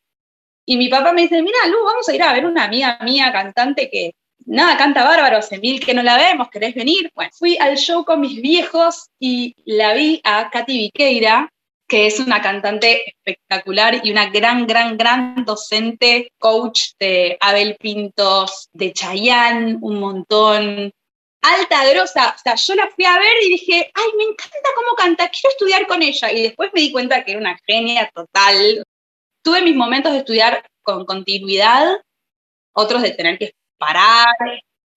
Y 0.66 0.76
mi 0.76 0.88
papá 0.88 1.12
me 1.12 1.22
dice, 1.22 1.42
mira, 1.42 1.66
Lu, 1.66 1.82
vamos 1.84 2.08
a 2.08 2.14
ir 2.14 2.22
a 2.22 2.34
ver 2.34 2.44
una 2.44 2.64
amiga 2.64 2.98
mía 3.02 3.32
cantante 3.32 3.88
que 3.90 4.12
nada, 4.44 4.76
canta 4.76 5.04
bárbaro, 5.04 5.38
hace 5.38 5.58
mil 5.58 5.84
que 5.84 5.94
no 5.94 6.02
la 6.02 6.18
vemos, 6.18 6.50
¿querés 6.50 6.74
venir? 6.74 7.10
Bueno, 7.14 7.30
fui 7.34 7.56
al 7.58 7.76
show 7.76 8.04
con 8.04 8.20
mis 8.20 8.40
viejos 8.42 9.08
y 9.18 9.54
la 9.64 9.94
vi 9.94 10.20
a 10.22 10.50
Katy 10.50 10.76
Viqueira, 10.76 11.48
que 11.88 12.06
es 12.06 12.20
una 12.20 12.42
cantante 12.42 13.08
espectacular 13.08 14.00
y 14.04 14.10
una 14.10 14.28
gran, 14.28 14.66
gran, 14.66 14.98
gran 14.98 15.44
docente, 15.46 16.30
coach 16.38 16.90
de 17.00 17.38
Abel 17.40 17.76
Pintos, 17.80 18.68
de 18.72 18.92
Chayanne, 18.92 19.78
un 19.80 19.98
montón. 19.98 20.92
Alta, 21.40 21.84
grosa, 21.88 22.34
o 22.36 22.38
sea, 22.38 22.54
yo 22.56 22.74
la 22.74 22.88
fui 22.88 23.04
a 23.04 23.18
ver 23.18 23.32
y 23.44 23.50
dije, 23.50 23.90
ay, 23.94 24.10
me 24.16 24.24
encanta 24.24 24.68
cómo 24.74 24.96
canta, 24.96 25.28
quiero 25.28 25.50
estudiar 25.50 25.86
con 25.86 26.02
ella. 26.02 26.32
Y 26.32 26.42
después 26.42 26.70
me 26.74 26.80
di 26.80 26.92
cuenta 26.92 27.24
que 27.24 27.32
era 27.32 27.40
una 27.40 27.58
genia 27.66 28.10
total. 28.12 28.82
Tuve 29.42 29.62
mis 29.62 29.76
momentos 29.76 30.12
de 30.12 30.18
estudiar 30.18 30.66
con 30.82 31.04
continuidad, 31.06 32.00
otros 32.72 33.02
de 33.02 33.12
tener 33.12 33.38
que 33.38 33.52
parar 33.78 34.26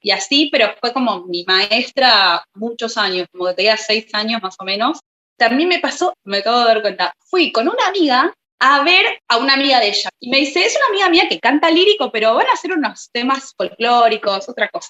y 0.02 0.12
así, 0.12 0.50
pero 0.52 0.74
fue 0.80 0.94
como 0.94 1.26
mi 1.26 1.44
maestra 1.46 2.44
muchos 2.56 2.98
años, 2.98 3.28
como 3.32 3.48
que 3.48 3.54
tenía 3.54 3.78
seis 3.78 4.08
años 4.14 4.42
más 4.42 4.56
o 4.60 4.64
menos. 4.64 5.00
También 5.38 5.70
me 5.70 5.80
pasó, 5.80 6.14
me 6.24 6.40
acabo 6.40 6.60
de 6.60 6.66
dar 6.66 6.82
cuenta, 6.82 7.14
fui 7.20 7.52
con 7.52 7.68
una 7.68 7.88
amiga 7.88 8.34
a 8.60 8.84
ver 8.84 9.20
a 9.28 9.38
una 9.38 9.54
amiga 9.54 9.80
de 9.80 9.90
ella. 9.90 10.10
Y 10.20 10.30
me 10.30 10.38
dice, 10.38 10.64
es 10.66 10.76
una 10.76 10.88
amiga 10.88 11.10
mía 11.10 11.30
que 11.30 11.40
canta 11.40 11.70
lírico, 11.70 12.12
pero 12.12 12.36
van 12.36 12.48
a 12.48 12.54
hacer 12.54 12.72
unos 12.74 13.10
temas 13.12 13.54
folclóricos, 13.58 14.50
otra 14.50 14.70
cosa. 14.70 14.90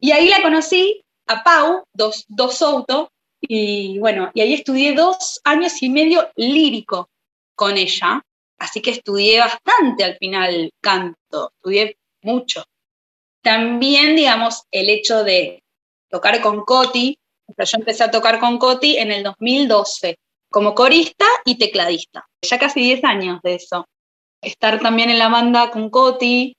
Y 0.00 0.12
ahí 0.12 0.28
la 0.28 0.42
conocí 0.42 1.02
a 1.26 1.44
Pau, 1.44 1.84
dos, 1.92 2.24
dos 2.28 2.60
autos, 2.62 3.08
y 3.40 3.98
bueno, 3.98 4.30
y 4.34 4.40
ahí 4.40 4.54
estudié 4.54 4.94
dos 4.94 5.40
años 5.44 5.82
y 5.82 5.90
medio 5.90 6.28
lírico 6.36 7.08
con 7.54 7.76
ella. 7.76 8.22
Así 8.58 8.82
que 8.82 8.90
estudié 8.90 9.40
bastante 9.40 10.04
al 10.04 10.16
final 10.16 10.70
canto, 10.80 11.52
estudié 11.56 11.96
mucho. 12.22 12.64
También, 13.42 14.16
digamos, 14.16 14.64
el 14.70 14.90
hecho 14.90 15.24
de 15.24 15.62
tocar 16.10 16.40
con 16.42 16.64
Coti, 16.64 17.18
yo 17.48 17.78
empecé 17.78 18.04
a 18.04 18.10
tocar 18.10 18.38
con 18.38 18.58
Coti 18.58 18.96
en 18.96 19.12
el 19.12 19.22
2012 19.22 20.18
como 20.50 20.74
corista 20.74 21.24
y 21.44 21.56
tecladista. 21.56 22.26
Ya 22.42 22.58
casi 22.58 22.80
10 22.80 23.04
años 23.04 23.40
de 23.42 23.54
eso. 23.54 23.86
Estar 24.42 24.80
también 24.80 25.10
en 25.10 25.18
la 25.18 25.28
banda 25.28 25.70
con 25.70 25.90
Coti 25.90 26.54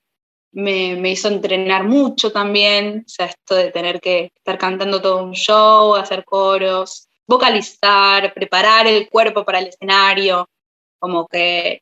me, 0.52 0.96
me, 0.96 1.12
hizo 1.12 1.28
entrenar 1.28 1.84
mucho 1.86 2.32
también, 2.32 3.04
o 3.06 3.10
sea, 3.10 3.28
esto 3.28 3.56
de 3.56 3.72
tener 3.72 4.00
que 4.02 4.32
estar 4.36 4.58
cantando 4.58 5.02
todo 5.02 5.24
un 5.24 5.34
show, 5.34 5.96
hacer 5.96 6.26
coros, 6.26 7.08
vocalizar, 7.28 8.34
preparar 8.34 8.88
el 8.88 9.10
cuerpo 9.10 9.46
para 9.46 9.60
el 9.60 9.68
escenario, 9.68 10.50
como 11.00 11.28
que 11.28 11.82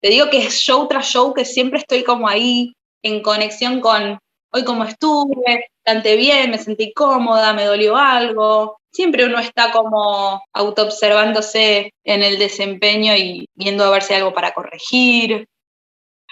te 0.00 0.10
digo 0.10 0.30
que 0.30 0.38
es 0.38 0.54
show 0.54 0.86
tras 0.88 1.08
show 1.08 1.34
que 1.34 1.44
siempre 1.44 1.78
estoy 1.78 2.04
como 2.04 2.28
ahí 2.28 2.74
en 3.02 3.22
conexión 3.22 3.80
con 3.80 4.18
hoy 4.52 4.64
como 4.64 4.84
estuve, 4.84 5.68
canté 5.82 6.16
bien, 6.16 6.50
me 6.50 6.58
sentí 6.58 6.92
cómoda, 6.92 7.52
me 7.52 7.64
dolió 7.64 7.96
algo. 7.96 8.78
Siempre 8.90 9.26
uno 9.26 9.38
está 9.38 9.72
como 9.72 10.42
autoobservándose 10.52 11.92
en 12.04 12.22
el 12.22 12.38
desempeño 12.38 13.14
y 13.16 13.46
viendo 13.54 13.84
a 13.84 13.90
ver 13.90 14.02
si 14.02 14.14
hay 14.14 14.20
algo 14.20 14.34
para 14.34 14.52
corregir. 14.52 15.46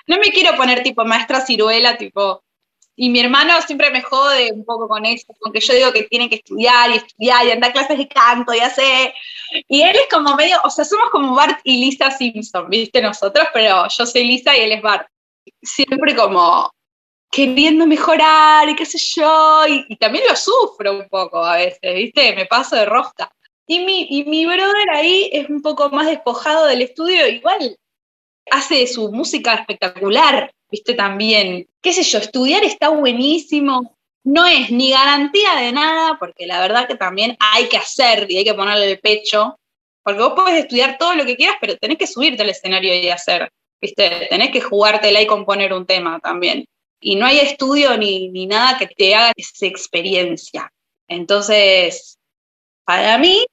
No 0.06 0.18
me 0.18 0.30
quiero 0.30 0.56
poner 0.56 0.82
tipo 0.82 1.04
maestra 1.04 1.40
ciruela, 1.40 1.96
tipo, 1.96 2.44
y 2.96 3.10
mi 3.10 3.20
hermano 3.20 3.60
siempre 3.62 3.90
me 3.90 4.02
jode 4.02 4.52
un 4.52 4.64
poco 4.64 4.86
con 4.86 5.04
eso, 5.04 5.26
porque 5.40 5.60
yo 5.60 5.74
digo 5.74 5.92
que 5.92 6.04
tienen 6.04 6.28
que 6.28 6.36
estudiar 6.36 6.90
y 6.90 6.94
estudiar 6.94 7.46
y 7.46 7.50
andar 7.50 7.72
clases 7.72 7.98
de 7.98 8.08
canto 8.08 8.54
y 8.54 8.60
hacer. 8.60 9.12
Y 9.68 9.82
él 9.82 9.96
es 9.96 10.08
como 10.10 10.36
medio, 10.36 10.58
o 10.62 10.70
sea, 10.70 10.84
somos 10.84 11.10
como 11.10 11.34
Bart 11.34 11.60
y 11.64 11.84
Lisa 11.84 12.10
Simpson, 12.10 12.68
¿viste? 12.68 13.02
Nosotros, 13.02 13.48
pero 13.52 13.88
yo 13.88 14.06
soy 14.06 14.24
Lisa 14.24 14.56
y 14.56 14.60
él 14.60 14.72
es 14.72 14.82
Bart 14.82 15.08
siempre 15.60 16.14
como 16.14 16.72
queriendo 17.30 17.86
mejorar 17.86 18.68
y 18.68 18.76
qué 18.76 18.86
sé 18.86 18.98
yo, 18.98 19.66
y, 19.66 19.96
también 19.96 20.24
lo 20.28 20.36
sufro 20.36 20.92
un 20.92 21.08
poco 21.08 21.44
a 21.44 21.56
veces, 21.56 21.94
¿viste? 21.94 22.34
Me 22.36 22.46
paso 22.46 22.76
de 22.76 22.84
rosca. 22.84 23.30
Y 23.66 23.80
mi, 23.80 24.06
y 24.08 24.24
mi 24.24 24.46
brother 24.46 24.90
ahí 24.92 25.30
es 25.32 25.48
un 25.48 25.62
poco 25.62 25.90
más 25.90 26.06
despojado 26.06 26.66
del 26.66 26.82
estudio, 26.82 27.26
igual 27.26 27.76
hace 28.50 28.86
su 28.86 29.10
música 29.12 29.54
espectacular, 29.54 30.52
¿viste? 30.70 30.94
También, 30.94 31.66
qué 31.80 31.92
sé 31.92 32.02
yo, 32.02 32.18
estudiar 32.18 32.64
está 32.64 32.88
buenísimo, 32.88 33.96
no 34.24 34.46
es 34.46 34.70
ni 34.70 34.90
garantía 34.90 35.54
de 35.56 35.72
nada, 35.72 36.16
porque 36.18 36.46
la 36.46 36.60
verdad 36.60 36.86
que 36.86 36.94
también 36.94 37.36
hay 37.38 37.68
que 37.68 37.76
hacer 37.76 38.30
y 38.30 38.38
hay 38.38 38.44
que 38.44 38.54
ponerle 38.54 38.90
el 38.90 39.00
pecho, 39.00 39.58
porque 40.02 40.20
vos 40.20 40.32
podés 40.34 40.64
estudiar 40.64 40.98
todo 40.98 41.14
lo 41.14 41.24
que 41.24 41.36
quieras, 41.36 41.56
pero 41.60 41.76
tenés 41.76 41.98
que 41.98 42.06
subirte 42.06 42.42
al 42.42 42.50
escenario 42.50 42.94
y 42.94 43.08
hacer. 43.08 43.50
¿viste? 43.84 44.26
Tenés 44.30 44.50
que 44.50 44.62
jugártela 44.62 45.20
y 45.20 45.26
componer 45.26 45.74
un 45.74 45.84
tema 45.84 46.18
también. 46.20 46.66
Y 47.00 47.16
no 47.16 47.26
hay 47.26 47.38
estudio 47.40 47.98
ni, 47.98 48.30
ni 48.30 48.46
nada 48.46 48.78
que 48.78 48.86
te 48.86 49.14
haga 49.14 49.32
esa 49.36 49.66
experiencia. 49.66 50.72
Entonces, 51.06 52.16
para 52.86 53.18
mí, 53.18 53.44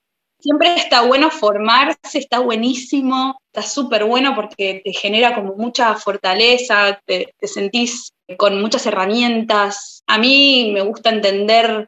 siempre 0.41 0.75
está 0.75 1.01
bueno 1.01 1.29
formarse, 1.29 2.17
está 2.17 2.39
buenísimo, 2.39 3.39
está 3.53 3.61
súper 3.67 4.05
bueno 4.05 4.35
porque 4.35 4.81
te 4.83 4.93
genera 4.93 5.35
como 5.35 5.55
mucha 5.55 5.95
fortaleza, 5.95 6.99
te, 7.05 7.33
sentís 7.41 8.13
con 8.37 8.59
muchas 8.61 8.85
herramientas. 8.85 10.03
A 10.07 10.17
mí 10.17 10.71
me 10.73 10.81
gusta 10.81 11.09
entender 11.09 11.87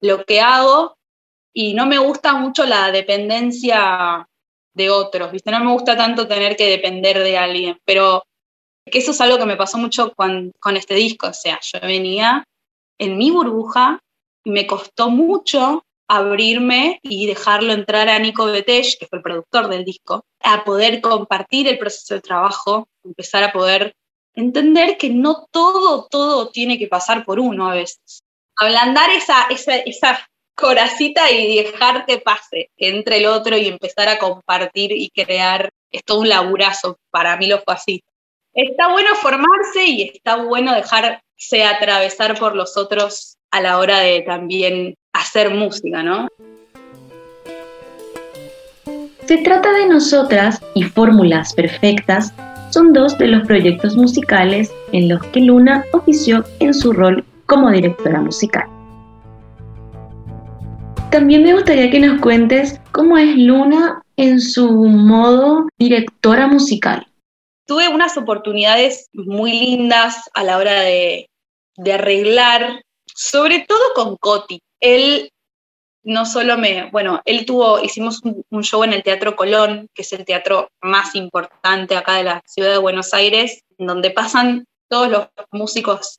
lo 0.00 0.24
que 0.24 0.40
hago 0.40 0.96
y 1.52 1.74
no 1.74 1.86
me 1.86 1.98
gusta 1.98 2.34
mucho 2.34 2.64
la 2.64 2.90
dependencia 2.90 4.26
de 4.72 4.90
otros, 4.90 5.32
¿viste? 5.32 5.50
No 5.50 5.60
me 5.60 5.72
gusta 5.72 5.96
tanto 5.96 6.26
tener 6.26 6.56
que 6.56 6.70
depender 6.70 7.18
de 7.18 7.36
alguien, 7.36 7.78
pero 7.84 8.24
que 8.86 8.98
eso 8.98 9.10
es 9.10 9.20
algo 9.20 9.38
que 9.38 9.46
me 9.46 9.56
pasó 9.56 9.78
mucho 9.78 10.12
con, 10.14 10.52
con 10.58 10.76
este 10.76 10.94
disco, 10.94 11.28
o 11.28 11.34
sea, 11.34 11.58
yo 11.62 11.80
venía 11.82 12.44
en 12.98 13.18
mi 13.18 13.30
burbuja 13.30 14.00
y 14.44 14.50
me 14.50 14.66
costó 14.66 15.10
mucho 15.10 15.84
abrirme 16.10 16.98
y 17.04 17.26
dejarlo 17.26 17.72
entrar 17.72 18.08
a 18.08 18.18
Nico 18.18 18.44
Betech, 18.46 18.98
que 18.98 19.06
fue 19.06 19.18
el 19.18 19.22
productor 19.22 19.68
del 19.68 19.84
disco, 19.84 20.24
a 20.40 20.64
poder 20.64 21.00
compartir 21.00 21.68
el 21.68 21.78
proceso 21.78 22.14
de 22.14 22.20
trabajo, 22.20 22.88
empezar 23.04 23.44
a 23.44 23.52
poder 23.52 23.94
entender 24.34 24.98
que 24.98 25.08
no 25.08 25.46
todo, 25.52 26.08
todo 26.10 26.48
tiene 26.48 26.80
que 26.80 26.88
pasar 26.88 27.24
por 27.24 27.38
uno 27.38 27.70
a 27.70 27.74
veces. 27.74 28.24
Ablandar 28.56 29.08
esa, 29.10 29.46
esa, 29.50 29.76
esa 29.76 30.28
coracita 30.56 31.30
y 31.30 31.62
dejar 31.62 32.04
que 32.06 32.18
pase, 32.18 32.70
entre 32.76 33.18
el 33.18 33.26
otro 33.26 33.56
y 33.56 33.68
empezar 33.68 34.08
a 34.08 34.18
compartir 34.18 34.90
y 34.90 35.10
crear. 35.10 35.70
Es 35.92 36.02
todo 36.04 36.20
un 36.20 36.28
laburazo, 36.28 36.98
para 37.10 37.36
mí 37.36 37.46
lo 37.46 37.60
fue 37.60 37.74
así. 37.74 38.02
Está 38.52 38.90
bueno 38.90 39.14
formarse 39.14 39.84
y 39.84 40.02
está 40.02 40.42
bueno 40.42 40.74
dejarse 40.74 41.64
atravesar 41.64 42.36
por 42.36 42.56
los 42.56 42.76
otros 42.76 43.36
a 43.52 43.60
la 43.60 43.78
hora 43.78 44.00
de 44.00 44.22
también 44.22 44.96
hacer 45.12 45.54
música, 45.54 46.02
¿no? 46.02 46.28
Se 49.26 49.38
trata 49.38 49.72
de 49.72 49.86
Nosotras 49.86 50.60
y 50.74 50.82
Fórmulas 50.82 51.54
Perfectas 51.54 52.34
son 52.70 52.92
dos 52.92 53.18
de 53.18 53.26
los 53.26 53.46
proyectos 53.46 53.96
musicales 53.96 54.72
en 54.92 55.08
los 55.08 55.24
que 55.26 55.40
Luna 55.40 55.84
ofició 55.92 56.44
en 56.60 56.72
su 56.72 56.92
rol 56.92 57.24
como 57.46 57.70
directora 57.70 58.20
musical. 58.20 58.68
También 61.10 61.42
me 61.42 61.54
gustaría 61.54 61.90
que 61.90 61.98
nos 61.98 62.20
cuentes 62.20 62.80
cómo 62.92 63.18
es 63.18 63.36
Luna 63.36 64.00
en 64.16 64.40
su 64.40 64.70
modo 64.70 65.66
directora 65.78 66.46
musical. 66.46 67.04
Tuve 67.66 67.88
unas 67.88 68.16
oportunidades 68.16 69.08
muy 69.12 69.52
lindas 69.52 70.30
a 70.34 70.44
la 70.44 70.58
hora 70.58 70.80
de, 70.80 71.28
arreglar, 71.92 72.82
sobre 73.12 73.64
todo 73.66 73.80
con 73.94 74.16
Coti. 74.16 74.60
Él 74.80 75.30
no 76.02 76.24
solo 76.24 76.56
me, 76.56 76.90
bueno, 76.90 77.20
él 77.24 77.44
tuvo, 77.44 77.82
hicimos 77.82 78.20
un, 78.24 78.62
show 78.62 78.82
en 78.84 78.92
el 78.92 79.02
Teatro 79.02 79.36
Colón, 79.36 79.88
que 79.94 80.02
es 80.02 80.12
el 80.12 80.24
teatro 80.24 80.70
más 80.80 81.14
importante 81.14 81.96
acá 81.96 82.14
de 82.14 82.24
la 82.24 82.42
ciudad 82.46 82.70
de 82.70 82.78
Buenos 82.78 83.12
Aires, 83.12 83.62
donde 83.76 84.10
pasan 84.10 84.64
todos 84.88 85.08
los 85.08 85.28
músicos 85.52 86.18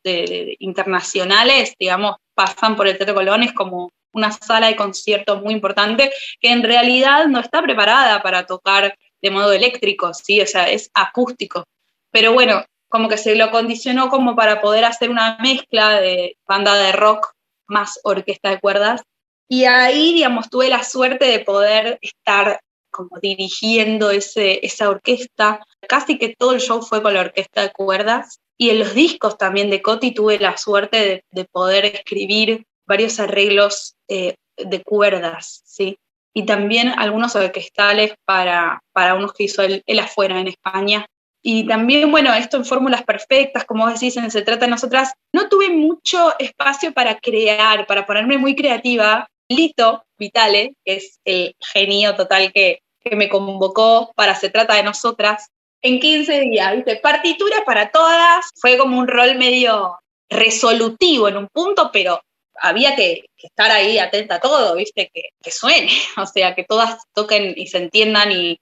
internacionales, 0.60 1.74
digamos, 1.80 2.16
pasan 2.34 2.76
por 2.76 2.88
el 2.88 2.98
Teatro 2.98 3.16
Colón, 3.16 3.44
es 3.44 3.54
como 3.54 3.90
una 4.14 4.32
sala 4.32 4.68
de 4.68 4.76
conciertos 4.76 5.42
muy 5.42 5.54
importante 5.54 6.12
que 6.40 6.52
en 6.52 6.64
realidad 6.64 7.28
no 7.28 7.40
está 7.40 7.62
preparada 7.62 8.22
para 8.22 8.46
tocar 8.46 8.96
de 9.22 9.32
modo 9.32 9.54
eléctrico, 9.54 10.14
¿sí? 10.14 10.42
O 10.42 10.48
sea, 10.48 10.70
es 10.70 10.90
acústico. 10.94 11.66
Pero 12.12 12.34
bueno, 12.34 12.66
como 12.90 13.08
que 13.08 13.18
se 13.18 13.36
lo 13.36 13.52
condicionó 13.52 14.10
como 14.10 14.36
para 14.36 14.62
poder 14.62 14.84
hacer 14.86 15.10
una 15.10 15.38
mezcla 15.40 16.02
de 16.02 16.38
banda 16.46 16.76
de 16.76 16.92
rock 16.92 17.34
más 17.72 18.00
orquesta 18.04 18.50
de 18.50 18.60
cuerdas. 18.60 19.02
Y 19.48 19.66
ahí, 19.66 20.14
digamos, 20.14 20.50
tuve 20.50 20.70
la 20.70 20.84
suerte 20.84 21.26
de 21.26 21.40
poder 21.40 21.98
estar 22.02 22.60
como 22.92 23.20
dirigiendo 23.22 24.12
ese, 24.12 24.66
esa 24.66 24.90
orquesta. 24.90 25.66
Casi 25.88 26.18
que 26.18 26.36
todo 26.38 26.54
el 26.54 26.62
show 26.62 26.82
fue 26.82 27.02
con 27.02 27.14
la 27.14 27.22
orquesta 27.22 27.62
de 27.62 27.72
cuerdas. 27.72 28.40
Y 28.58 28.70
en 28.70 28.80
los 28.80 28.94
discos 28.94 29.38
también 29.38 29.70
de 29.70 29.82
Coti 29.82 30.12
tuve 30.12 30.38
la 30.38 30.58
suerte 30.58 30.98
de, 30.98 31.26
de 31.32 31.46
poder 31.46 31.86
escribir 31.86 32.66
varios 32.86 33.20
arreglos 33.20 33.96
eh, 34.08 34.36
de 34.58 34.84
cuerdas, 34.84 35.62
¿sí? 35.66 35.98
Y 36.34 36.46
también 36.46 36.90
algunos 36.90 37.36
orquestales 37.36 38.14
para, 38.26 38.82
para 38.94 39.16
unos 39.16 39.34
que 39.34 39.44
hizo 39.44 39.62
él, 39.64 39.84
afuera 40.00 40.40
en 40.40 40.48
España. 40.48 41.06
Y 41.44 41.68
también, 41.68 42.12
bueno, 42.12 42.34
esto 42.34 42.58
en 42.58 42.66
fórmulas 42.66 43.04
perfectas, 43.04 43.66
como 43.66 43.90
decís, 43.90 44.16
en 44.18 44.30
Se 44.30 44.44
trata 44.44 44.66
de 44.66 44.72
nosotras, 44.72 45.14
no 45.34 45.50
tuve 45.50 45.70
mucho 45.70 46.38
espacio 46.38 46.94
para 46.94 47.20
crear, 47.20 47.88
para 47.88 48.06
ponerme 48.06 48.38
muy 48.38 48.56
creativa. 48.56 49.28
Lito 49.50 50.04
Vitale, 50.18 50.76
que 50.86 50.96
es 50.96 51.20
el 51.26 51.56
genio 51.60 52.16
total 52.16 52.54
que, 52.54 52.82
que 53.04 53.16
me 53.16 53.28
convocó 53.28 54.12
para 54.16 54.36
Se 54.36 54.50
trata 54.50 54.76
de 54.76 54.84
nosotras, 54.84 55.48
en 55.82 56.00
15 56.00 56.42
días, 56.42 56.76
¿viste? 56.76 56.98
Partitura 56.98 57.64
para 57.66 57.90
todas, 57.90 58.50
fue 58.60 58.78
como 58.78 59.00
un 59.00 59.08
rol 59.08 59.36
medio 59.36 59.98
resolutivo 60.30 61.28
en 61.28 61.38
un 61.38 61.48
punto, 61.48 61.90
pero 61.92 62.22
había 62.56 62.96
que, 62.96 63.26
estar 63.38 63.72
ahí 63.72 63.98
atenta 63.98 64.36
a 64.36 64.40
todo, 64.40 64.76
¿viste? 64.76 65.10
Que, 65.14 65.52
suene, 65.52 65.90
o 66.18 66.26
sea, 66.26 66.54
que 66.56 66.64
todas 66.64 67.04
toquen 67.14 67.54
y 67.58 67.68
se 67.68 67.80
entiendan 67.80 68.32
y 68.32 68.60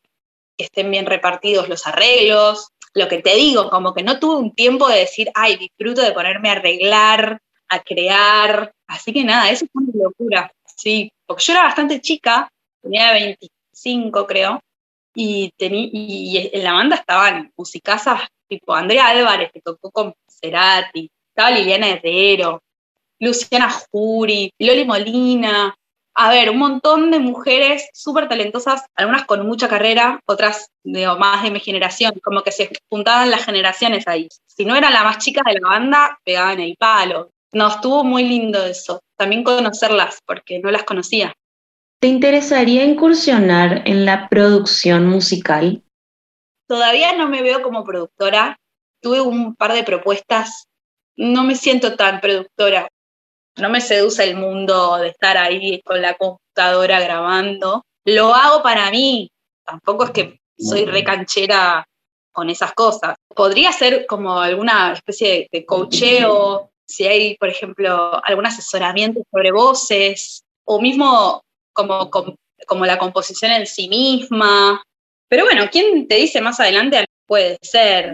estén 0.63 0.92
bien 0.92 1.06
repartidos 1.06 1.70
los 1.70 1.86
arreglos. 1.88 2.70
Lo 2.94 3.08
que 3.08 3.20
te 3.20 3.36
digo, 3.36 3.70
como 3.70 3.94
que 3.94 4.04
no 4.04 4.20
tuve 4.20 4.38
un 4.38 4.54
tiempo 4.54 4.88
de 4.88 5.00
decir, 5.00 5.30
ay, 5.36 5.58
disfruto 5.58 6.01
de 6.01 6.12
ponerme 6.12 6.50
a 6.50 6.54
arreglar, 6.54 7.41
a 7.69 7.80
crear. 7.82 8.74
Así 8.88 9.13
que 9.13 9.24
nada, 9.24 9.52
eso 9.52 9.65
fue 9.72 9.84
una 9.84 10.04
locura, 10.04 10.52
sí, 10.76 11.12
porque 11.26 11.43
yo 11.43 11.54
era 11.54 11.63
bastante 11.63 12.02
chica, 12.02 12.50
tenía 12.82 13.12
25 13.13 14.26
creo, 14.26 14.60
y, 15.13 15.54
y 15.58 16.50
en 16.54 16.63
la 16.63 16.74
banda 16.74 16.95
estaban 16.95 17.52
musicazas 17.56 18.22
tipo 18.50 18.74
Andrea 18.74 19.10
Álvarez, 19.10 19.52
que 19.54 19.62
tocó 19.62 19.91
con 19.91 20.13
Cerati, 20.28 21.10
estaba 21.30 21.52
Liliana 21.52 21.89
Herrero, 21.89 22.63
Luciana 23.19 23.69
Jury, 23.69 24.52
Loli 24.60 24.86
Molina. 24.86 25.76
A 26.21 26.29
ver, 26.29 26.49
un 26.49 26.58
montón 26.58 27.12
de 27.12 27.19
mujeres 27.19 27.88
súper 27.93 28.27
talentosas, 28.27 28.84
algunas 28.95 29.23
con 29.23 29.47
mucha 29.47 29.69
carrera, 29.69 30.19
otras 30.25 30.69
más 30.84 31.43
de 31.43 31.49
mi 31.49 31.62
generación, 31.62 32.12
como 32.21 32.43
que 32.43 32.51
se 32.51 32.69
juntaban 32.89 33.32
las 33.32 33.45
generaciones 33.45 34.05
ahí. 34.05 34.27
Si 34.45 34.65
no 34.65 34.75
era 34.75 34.89
la 34.89 35.05
más 35.05 35.19
chica 35.19 35.41
de 35.45 35.62
la 35.62 35.69
banda, 35.69 36.19
pegaban 36.25 36.60
el 36.60 36.75
palo. 36.77 37.32
No, 37.53 37.69
estuvo 37.69 38.03
muy 38.03 38.25
lindo 38.25 38.62
eso. 38.65 38.99
También 39.15 39.45
conocerlas, 39.45 40.19
porque 40.25 40.60
no 40.60 40.71
las 40.71 40.84
conocía. 40.84 41.34
¿Te 42.01 42.08
interesaría 42.08 42.84
incursionar 42.84 43.84
en 43.88 44.03
la 44.03 44.27
producción 44.27 45.08
musical? 45.08 45.84
Todavía 46.67 47.13
no 47.13 47.29
me 47.29 47.41
veo 47.41 47.62
como 47.62 47.86
productora. 47.86 48.58
Tuve 49.01 49.21
un 49.21 49.55
par 49.55 49.71
de 49.71 49.86
propuestas. 49.86 50.67
No 51.15 51.45
me 51.45 51.55
siento 51.55 51.95
tan 51.95 52.19
productora 52.19 52.89
no 53.60 53.69
me 53.69 53.82
seduce 53.82 54.24
el 54.24 54.36
mundo 54.36 54.98
de 54.98 55.10
estar 55.10 55.38
ahí 55.38 55.82
con 55.84 56.02
la 56.02 56.15
computadora 56.15 57.00
grabando. 57.00 57.84
Lo 58.06 58.34
hago 58.34 58.63
para 58.63 58.89
mí, 58.91 59.30
tampoco 59.65 60.06
es 60.06 60.12
que 60.12 60.39
soy 60.58 60.86
recanchera 60.86 61.86
con 62.32 62.50
esas 62.50 62.74
cosas. 62.74 63.15
Podría 63.36 63.72
ser 63.72 64.06
como 64.06 64.39
alguna 64.39 64.93
especie 64.93 65.48
de, 65.52 65.65
coacheo, 65.65 66.72
si 66.86 67.06
hay, 67.06 67.38
por 67.38 67.50
ejemplo, 67.50 68.22
algún 68.26 68.45
asesoramiento 68.45 69.22
sobre 69.32 69.52
voces, 69.52 70.43
o 70.65 70.82
mismo 70.82 71.41
como, 71.74 72.10
como, 72.10 72.86
la 72.86 72.98
composición 72.98 73.52
en 73.52 73.67
sí 73.67 73.89
misma. 73.89 74.82
Pero 75.28 75.45
bueno, 75.45 75.65
¿quién 75.72 76.08
te 76.08 76.15
dice 76.15 76.41
más 76.41 76.60
adelante? 76.60 77.06
Puede 77.28 77.58
ser. 77.62 78.13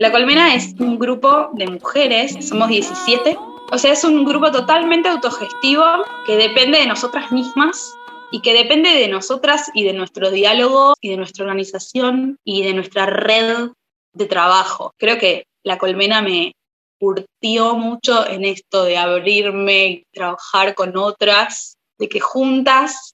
La 0.00 0.10
Colmena 0.10 0.54
es 0.54 0.74
un 0.78 0.98
grupo 0.98 1.50
de 1.52 1.66
mujeres, 1.66 2.34
somos 2.48 2.70
17, 2.70 3.36
o 3.70 3.76
sea, 3.76 3.92
es 3.92 4.02
un 4.02 4.24
grupo 4.24 4.50
totalmente 4.50 5.10
autogestivo 5.10 5.84
que 6.24 6.38
depende 6.38 6.78
de 6.78 6.86
nosotras 6.86 7.30
mismas 7.30 7.94
y 8.32 8.40
que 8.40 8.54
depende 8.54 8.88
de 8.88 9.08
nosotras 9.08 9.70
y 9.74 9.84
de 9.84 9.92
nuestro 9.92 10.30
diálogo 10.30 10.94
y 11.02 11.10
de 11.10 11.18
nuestra 11.18 11.44
organización 11.44 12.38
y 12.44 12.62
de 12.62 12.72
nuestra 12.72 13.04
red 13.04 13.72
de 14.14 14.24
trabajo. 14.24 14.94
Creo 14.96 15.18
que 15.18 15.44
la 15.64 15.76
colmena 15.76 16.22
me 16.22 16.54
curtió 16.98 17.74
mucho 17.74 18.26
en 18.26 18.46
esto 18.46 18.84
de 18.84 18.96
abrirme 18.96 19.86
y 19.86 20.04
trabajar 20.14 20.74
con 20.74 20.96
otras, 20.96 21.76
de 21.98 22.08
que 22.08 22.20
juntas 22.20 23.12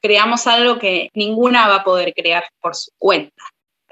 creamos 0.00 0.46
algo 0.46 0.78
que 0.78 1.10
ninguna 1.12 1.68
va 1.68 1.76
a 1.76 1.84
poder 1.84 2.14
crear 2.14 2.44
por 2.62 2.74
su 2.74 2.90
cuenta 2.96 3.44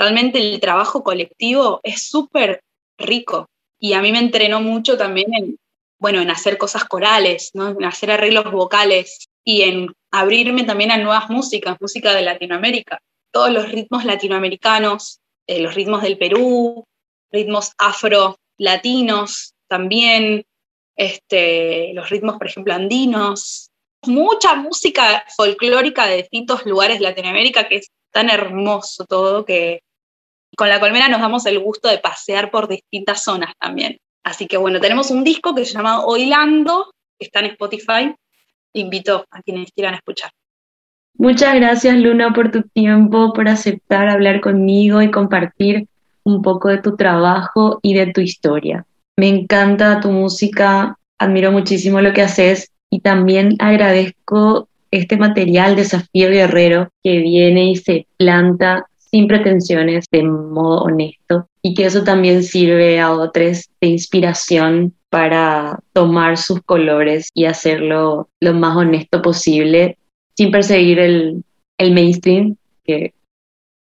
realmente 0.02 0.38
el 0.38 0.60
trabajo 0.60 1.04
colectivo 1.04 1.80
es 1.84 2.08
súper 2.08 2.60
rico. 2.98 3.46
Y 3.78 3.92
a 3.92 4.02
mí 4.02 4.12
me 4.12 4.18
entrenó 4.18 4.60
mucho 4.60 4.96
también 4.96 5.32
en, 5.34 5.56
bueno, 5.98 6.20
en 6.20 6.30
hacer 6.30 6.58
cosas 6.58 6.84
corales, 6.84 7.50
¿no? 7.54 7.68
en 7.68 7.84
hacer 7.84 8.10
arreglos 8.10 8.50
vocales 8.50 9.28
y 9.44 9.62
en 9.62 9.94
abrirme 10.10 10.64
también 10.64 10.90
a 10.90 10.98
nuevas 10.98 11.30
músicas, 11.30 11.80
música 11.80 12.14
de 12.14 12.22
Latinoamérica, 12.22 13.00
todos 13.32 13.50
los 13.50 13.70
ritmos 13.70 14.04
latinoamericanos, 14.04 15.20
eh, 15.46 15.60
los 15.60 15.74
ritmos 15.74 16.02
del 16.02 16.18
Perú, 16.18 16.84
ritmos 17.30 17.72
afro-latinos 17.78 19.54
también, 19.68 20.44
este, 20.96 21.92
los 21.94 22.10
ritmos, 22.10 22.36
por 22.38 22.46
ejemplo, 22.46 22.74
andinos, 22.74 23.70
mucha 24.04 24.54
música 24.54 25.24
folclórica 25.36 26.06
de 26.06 26.18
distintos 26.18 26.66
lugares 26.66 26.98
de 26.98 27.04
Latinoamérica 27.04 27.68
que 27.68 27.76
es 27.76 27.88
tan 28.12 28.30
hermoso 28.30 29.04
todo 29.06 29.44
que 29.44 29.82
con 30.56 30.68
la 30.68 30.80
colmena 30.80 31.08
nos 31.08 31.20
damos 31.20 31.46
el 31.46 31.58
gusto 31.58 31.88
de 31.88 31.98
pasear 31.98 32.50
por 32.50 32.68
distintas 32.68 33.24
zonas 33.24 33.52
también. 33.58 33.98
Así 34.24 34.46
que 34.46 34.56
bueno, 34.56 34.80
tenemos 34.80 35.10
un 35.10 35.24
disco 35.24 35.54
que 35.54 35.64
se 35.64 35.72
llama 35.72 36.04
Oilando, 36.04 36.92
que 37.18 37.26
está 37.26 37.40
en 37.40 37.46
Spotify. 37.46 38.14
Invito 38.74 39.26
a 39.30 39.42
quienes 39.42 39.70
quieran 39.72 39.94
escuchar. 39.94 40.30
Muchas 41.14 41.54
gracias 41.54 41.96
Luna 41.96 42.32
por 42.32 42.50
tu 42.50 42.62
tiempo, 42.62 43.32
por 43.32 43.48
aceptar 43.48 44.08
hablar 44.08 44.40
conmigo 44.40 45.02
y 45.02 45.10
compartir 45.10 45.86
un 46.24 46.40
poco 46.42 46.68
de 46.68 46.78
tu 46.78 46.96
trabajo 46.96 47.80
y 47.82 47.94
de 47.94 48.06
tu 48.12 48.20
historia. 48.20 48.86
Me 49.16 49.28
encanta 49.28 50.00
tu 50.00 50.10
música, 50.10 50.96
admiro 51.18 51.52
muchísimo 51.52 52.00
lo 52.00 52.12
que 52.12 52.22
haces 52.22 52.70
y 52.90 53.00
también 53.00 53.56
agradezco 53.58 54.68
este 54.90 55.16
material 55.16 55.76
desafío 55.76 56.28
guerrero 56.28 56.88
que 57.02 57.18
viene 57.18 57.70
y 57.70 57.76
se 57.76 58.06
planta 58.16 58.86
sin 59.12 59.28
pretensiones, 59.28 60.06
de 60.10 60.22
modo 60.22 60.84
honesto, 60.84 61.46
y 61.60 61.74
que 61.74 61.84
eso 61.84 62.02
también 62.02 62.42
sirve 62.42 62.98
a 62.98 63.12
otros 63.12 63.68
de 63.80 63.88
inspiración 63.88 64.94
para 65.10 65.78
tomar 65.92 66.38
sus 66.38 66.62
colores 66.62 67.30
y 67.34 67.44
hacerlo 67.44 68.30
lo 68.40 68.54
más 68.54 68.74
honesto 68.74 69.20
posible, 69.20 69.98
sin 70.34 70.50
perseguir 70.50 70.98
el, 70.98 71.44
el 71.78 71.92
mainstream, 71.92 72.56
que 72.84 73.12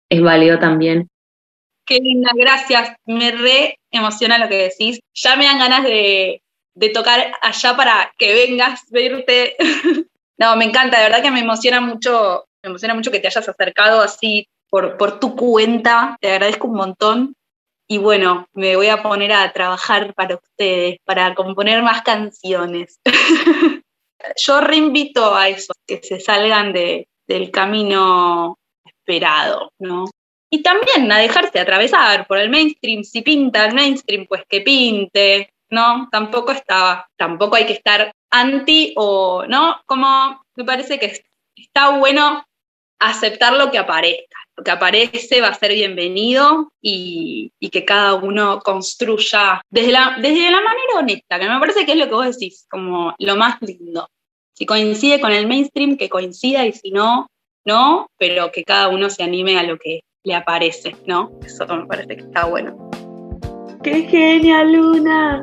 es 0.10 0.22
válido 0.22 0.58
también. 0.58 1.08
Qué 1.86 2.00
linda, 2.00 2.32
gracias. 2.36 2.96
Me 3.06 3.32
re 3.32 3.78
emociona 3.92 4.40
lo 4.40 4.50
que 4.50 4.70
decís. 4.70 5.00
Ya 5.14 5.36
me 5.36 5.46
dan 5.46 5.60
ganas 5.60 5.84
de, 5.84 6.42
de 6.74 6.90
tocar 6.90 7.34
allá 7.42 7.76
para 7.76 8.12
que 8.18 8.34
vengas, 8.34 8.82
verte. 8.90 9.56
no, 10.40 10.56
me 10.56 10.66
encanta, 10.66 10.98
de 10.98 11.04
verdad 11.04 11.22
que 11.22 11.32
me 11.32 11.42
emociona 11.42 11.82
mucho, 11.82 12.46
me 12.64 12.70
emociona 12.70 12.96
mucho 12.96 13.12
que 13.12 13.20
te 13.20 13.28
hayas 13.28 13.48
acercado 13.48 14.02
así 14.02 14.48
por, 14.70 14.98
por 14.98 15.20
tu 15.20 15.36
cuenta, 15.36 16.18
te 16.22 16.32
agradezco 16.32 16.68
un 16.68 16.76
montón. 16.76 17.36
Y 17.88 17.98
bueno, 17.98 18.48
me 18.54 18.76
voy 18.76 18.88
a 18.88 19.02
poner 19.02 19.34
a 19.34 19.52
trabajar 19.52 20.14
para 20.14 20.36
ustedes, 20.36 20.98
para 21.06 21.34
componer 21.34 21.82
más 21.82 22.04
canciones. 22.04 23.00
Yo 24.46 24.62
reinvito 24.62 25.34
a 25.36 25.50
eso, 25.50 25.74
que 25.88 26.00
se 26.04 26.20
salgan 26.20 26.72
de, 26.72 27.08
del 27.28 27.50
camino 27.52 28.58
esperado, 28.86 29.72
¿no? 29.80 30.06
Y 30.52 30.62
también 30.64 31.12
a 31.12 31.20
dejarse 31.20 31.60
atravesar 31.60 32.28
por 32.28 32.40
el 32.40 32.50
mainstream. 32.50 33.04
Si 33.04 33.22
pinta 33.22 33.66
el 33.66 33.76
mainstream, 33.76 34.26
pues 34.28 34.44
que 34.48 34.62
pinte, 34.62 35.54
¿no? 35.70 36.10
Tampoco 36.12 36.52
estaba, 36.52 37.08
tampoco 37.18 37.56
hay 37.56 37.66
que 37.66 37.74
estar 37.74 38.12
anti 38.32 38.94
o, 38.98 39.46
¿no? 39.48 39.82
Como 39.86 40.44
me 40.56 40.64
parece 40.64 41.00
que 41.00 41.24
está 41.56 41.98
bueno 41.98 42.46
aceptar 43.00 43.54
lo 43.54 43.72
que 43.72 43.78
aparezca. 43.78 44.38
Que 44.64 44.72
aparece 44.72 45.42
va 45.42 45.50
a 45.50 45.54
ser 45.54 45.74
bienvenido 45.74 46.72
y, 46.82 47.52
que 47.72 47.86
cada 47.86 48.16
uno 48.16 48.60
construya 48.60 49.62
desde 49.70 49.92
la, 49.92 50.18
desde 50.22 50.52
la 50.52 50.62
manera 50.62 50.98
honesta, 50.98 51.40
que 51.40 51.50
me 51.50 51.60
parece 51.60 51.86
que 51.86 51.94
es 51.94 51.98
lo 51.98 52.08
que 52.08 52.16
vos 52.16 52.38
decís, 52.38 52.66
como 52.70 53.14
lo 53.18 53.36
más 53.36 53.62
lindo. 53.62 54.10
Si 54.54 54.66
coincide 54.66 55.22
con 55.22 55.32
el 55.32 55.48
mainstream, 55.48 55.98
que 55.98 56.10
coincida 56.10 56.66
y 56.66 56.74
si 56.74 56.92
no, 56.92 57.28
no, 57.66 58.08
pero 58.18 58.52
que 58.52 58.64
cada 58.64 58.90
uno 58.90 59.10
se 59.10 59.24
anime 59.24 59.58
a 59.58 59.64
lo 59.64 59.78
que 59.78 60.02
le 60.24 60.36
aparece, 60.36 60.96
¿no? 61.06 61.32
Eso 61.46 61.66
me 61.68 61.86
parece 61.86 62.18
que 62.18 62.24
está 62.24 62.46
bueno. 62.46 62.90
¡Qué 63.84 64.04
genial, 64.04 64.74
Luna! 64.74 65.42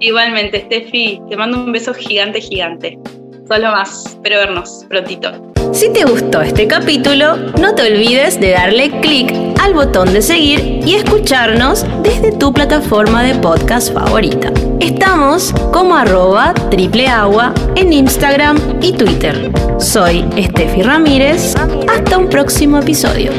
Igualmente, 0.00 0.60
Steffi, 0.62 1.20
te 1.30 1.36
mando 1.36 1.58
un 1.58 1.72
beso 1.72 1.94
gigante, 1.94 2.40
gigante. 2.40 2.98
Solo 3.48 3.70
más. 3.70 4.06
Espero 4.06 4.38
vernos 4.38 4.84
prontito. 4.88 5.30
Si 5.72 5.92
te 5.92 6.04
gustó 6.04 6.42
este 6.42 6.66
capítulo, 6.66 7.36
no 7.58 7.74
te 7.74 7.82
olvides 7.82 8.38
de 8.40 8.50
darle 8.50 8.90
clic 9.00 9.32
al 9.60 9.74
botón 9.74 10.12
de 10.12 10.20
seguir 10.20 10.80
y 10.84 10.94
escucharnos 10.94 11.86
desde 12.02 12.32
tu 12.32 12.52
plataforma 12.52 13.22
de 13.22 13.34
podcast 13.36 13.92
favorita. 13.92 14.52
Estamos 14.80 15.52
como 15.72 15.94
arroba 15.94 16.52
triple 16.70 17.06
agua 17.08 17.54
en 17.76 17.92
Instagram 17.92 18.58
y 18.82 18.92
Twitter. 18.92 19.50
Soy 19.78 20.24
Steffi 20.38 20.82
Ramírez. 20.82 21.54
Hasta 21.88 22.18
un 22.18 22.28
próximo 22.28 22.78
episodio. 22.78 23.30